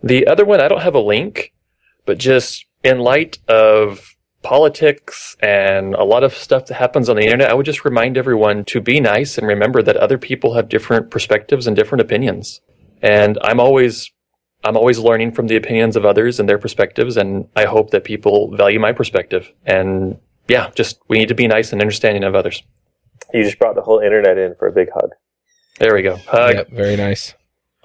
[0.01, 1.53] The other one, I don't have a link,
[2.05, 7.23] but just in light of politics and a lot of stuff that happens on the
[7.23, 10.69] internet, I would just remind everyone to be nice and remember that other people have
[10.69, 12.61] different perspectives and different opinions.
[13.01, 14.11] And I'm always
[14.63, 18.03] I'm always learning from the opinions of others and their perspectives and I hope that
[18.03, 19.51] people value my perspective.
[19.65, 22.61] And yeah, just we need to be nice and understanding of others.
[23.33, 25.11] You just brought the whole internet in for a big hug.
[25.79, 26.17] There we go.
[26.17, 26.55] Hug.
[26.55, 27.33] Yep, very nice.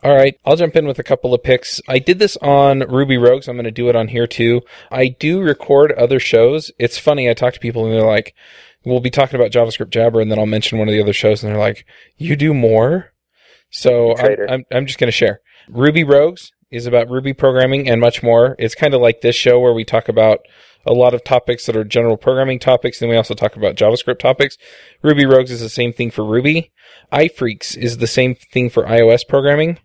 [0.07, 1.81] All right, I'll jump in with a couple of picks.
[1.89, 3.49] I did this on Ruby Rogues.
[3.49, 4.63] I'm going to do it on here too.
[4.89, 6.71] I do record other shows.
[6.79, 7.29] It's funny.
[7.29, 8.33] I talk to people and they're like,
[8.85, 11.43] we'll be talking about JavaScript Jabber and then I'll mention one of the other shows
[11.43, 11.85] and they're like,
[12.17, 13.15] you do more?
[13.71, 15.41] So I'm, I'm, I'm just going to share.
[15.69, 18.55] Ruby Rogues is about Ruby programming and much more.
[18.61, 20.39] It's kind of like this show where we talk about
[20.87, 23.01] a lot of topics that are general programming topics.
[23.01, 24.57] Then we also talk about JavaScript topics.
[25.03, 26.71] Ruby Rogues is the same thing for Ruby.
[27.13, 29.81] iPhreaks is the same thing for iOS programming.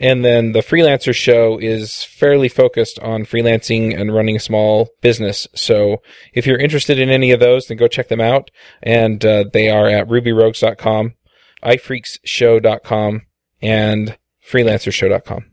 [0.00, 5.46] And then the freelancer show is fairly focused on freelancing and running a small business.
[5.54, 6.02] So
[6.32, 8.50] if you're interested in any of those, then go check them out.
[8.82, 11.14] And uh, they are at rubyrogues.com,
[11.62, 13.22] iphreaksshow.com,
[13.60, 15.44] and freelancershow.com.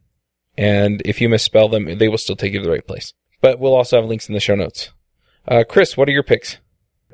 [0.58, 3.14] And if you misspell them, they will still take you to the right place.
[3.42, 4.92] But we'll also have links in the show notes.
[5.48, 6.58] Uh, Chris, what are your picks?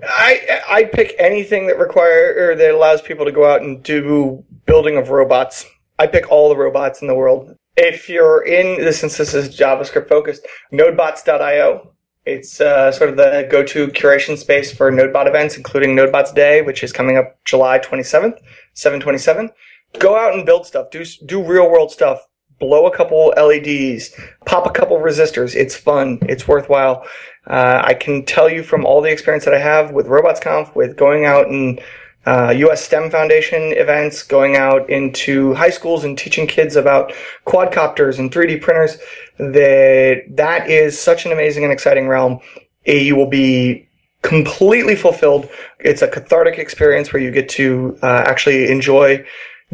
[0.03, 4.43] I I pick anything that require or that allows people to go out and do
[4.65, 5.65] building of robots.
[5.97, 7.55] I pick all the robots in the world.
[7.77, 11.91] If you're in this, since this is JavaScript focused, nodebots.io.
[12.25, 16.83] It's uh, sort of the go-to curation space for NodeBot events, including NodeBots Day, which
[16.83, 18.39] is coming up July 27th,
[18.73, 19.51] 727.
[19.99, 20.89] Go out and build stuff.
[20.89, 22.27] Do do real world stuff.
[22.59, 24.11] Blow a couple LEDs.
[24.45, 25.55] Pop a couple resistors.
[25.55, 26.19] It's fun.
[26.23, 27.05] It's worthwhile.
[27.45, 30.97] Uh, I can tell you from all the experience that I have with RobotsConf, with
[30.97, 31.79] going out and
[32.25, 32.83] uh, U.S.
[32.83, 37.13] STEM Foundation events, going out into high schools and teaching kids about
[37.45, 38.97] quadcopters and 3D printers.
[39.37, 42.39] That that is such an amazing and exciting realm.
[42.85, 43.87] You will be
[44.21, 45.49] completely fulfilled.
[45.79, 49.25] It's a cathartic experience where you get to uh, actually enjoy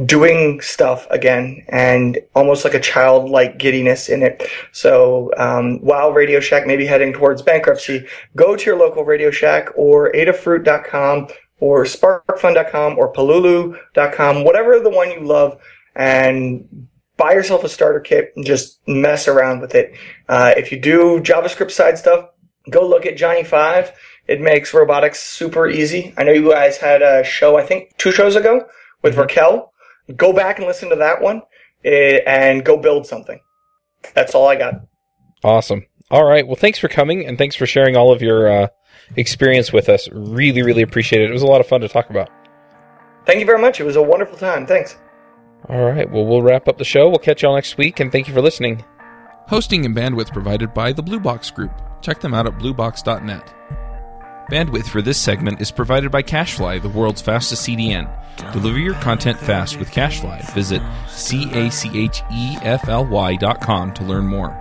[0.05, 4.43] doing stuff again and almost like a childlike giddiness in it.
[4.71, 9.31] So um, while Radio Shack may be heading towards bankruptcy, go to your local Radio
[9.31, 11.27] Shack or adafruit.com
[11.61, 15.57] or sparkfun.com or pololu.com, whatever the one you love,
[15.95, 19.95] and buy yourself a starter kit and just mess around with it.
[20.27, 22.29] Uh, if you do JavaScript side stuff,
[22.69, 23.93] go look at Johnny Five.
[24.27, 26.13] It makes robotics super easy.
[26.17, 28.67] I know you guys had a show, I think two shows ago
[29.01, 29.71] with Raquel.
[30.15, 31.43] Go back and listen to that one
[31.85, 33.39] eh, and go build something.
[34.13, 34.81] That's all I got.
[35.43, 35.85] Awesome.
[36.09, 36.45] All right.
[36.45, 38.67] Well, thanks for coming and thanks for sharing all of your uh,
[39.15, 40.09] experience with us.
[40.11, 41.29] Really, really appreciate it.
[41.29, 42.29] It was a lot of fun to talk about.
[43.25, 43.79] Thank you very much.
[43.79, 44.65] It was a wonderful time.
[44.65, 44.97] Thanks.
[45.69, 46.09] All right.
[46.09, 47.07] Well, we'll wrap up the show.
[47.09, 48.83] We'll catch y'all next week, and thank you for listening.
[49.47, 51.71] Hosting and bandwidth provided by the Blue Box Group.
[52.01, 53.53] Check them out at bluebox.net.
[54.49, 58.09] Bandwidth for this segment is provided by CacheFly, the world's fastest CDN.
[58.53, 60.53] Deliver your content fast with CacheFly.
[60.53, 64.60] Visit c a c h e f l y dot com to learn more.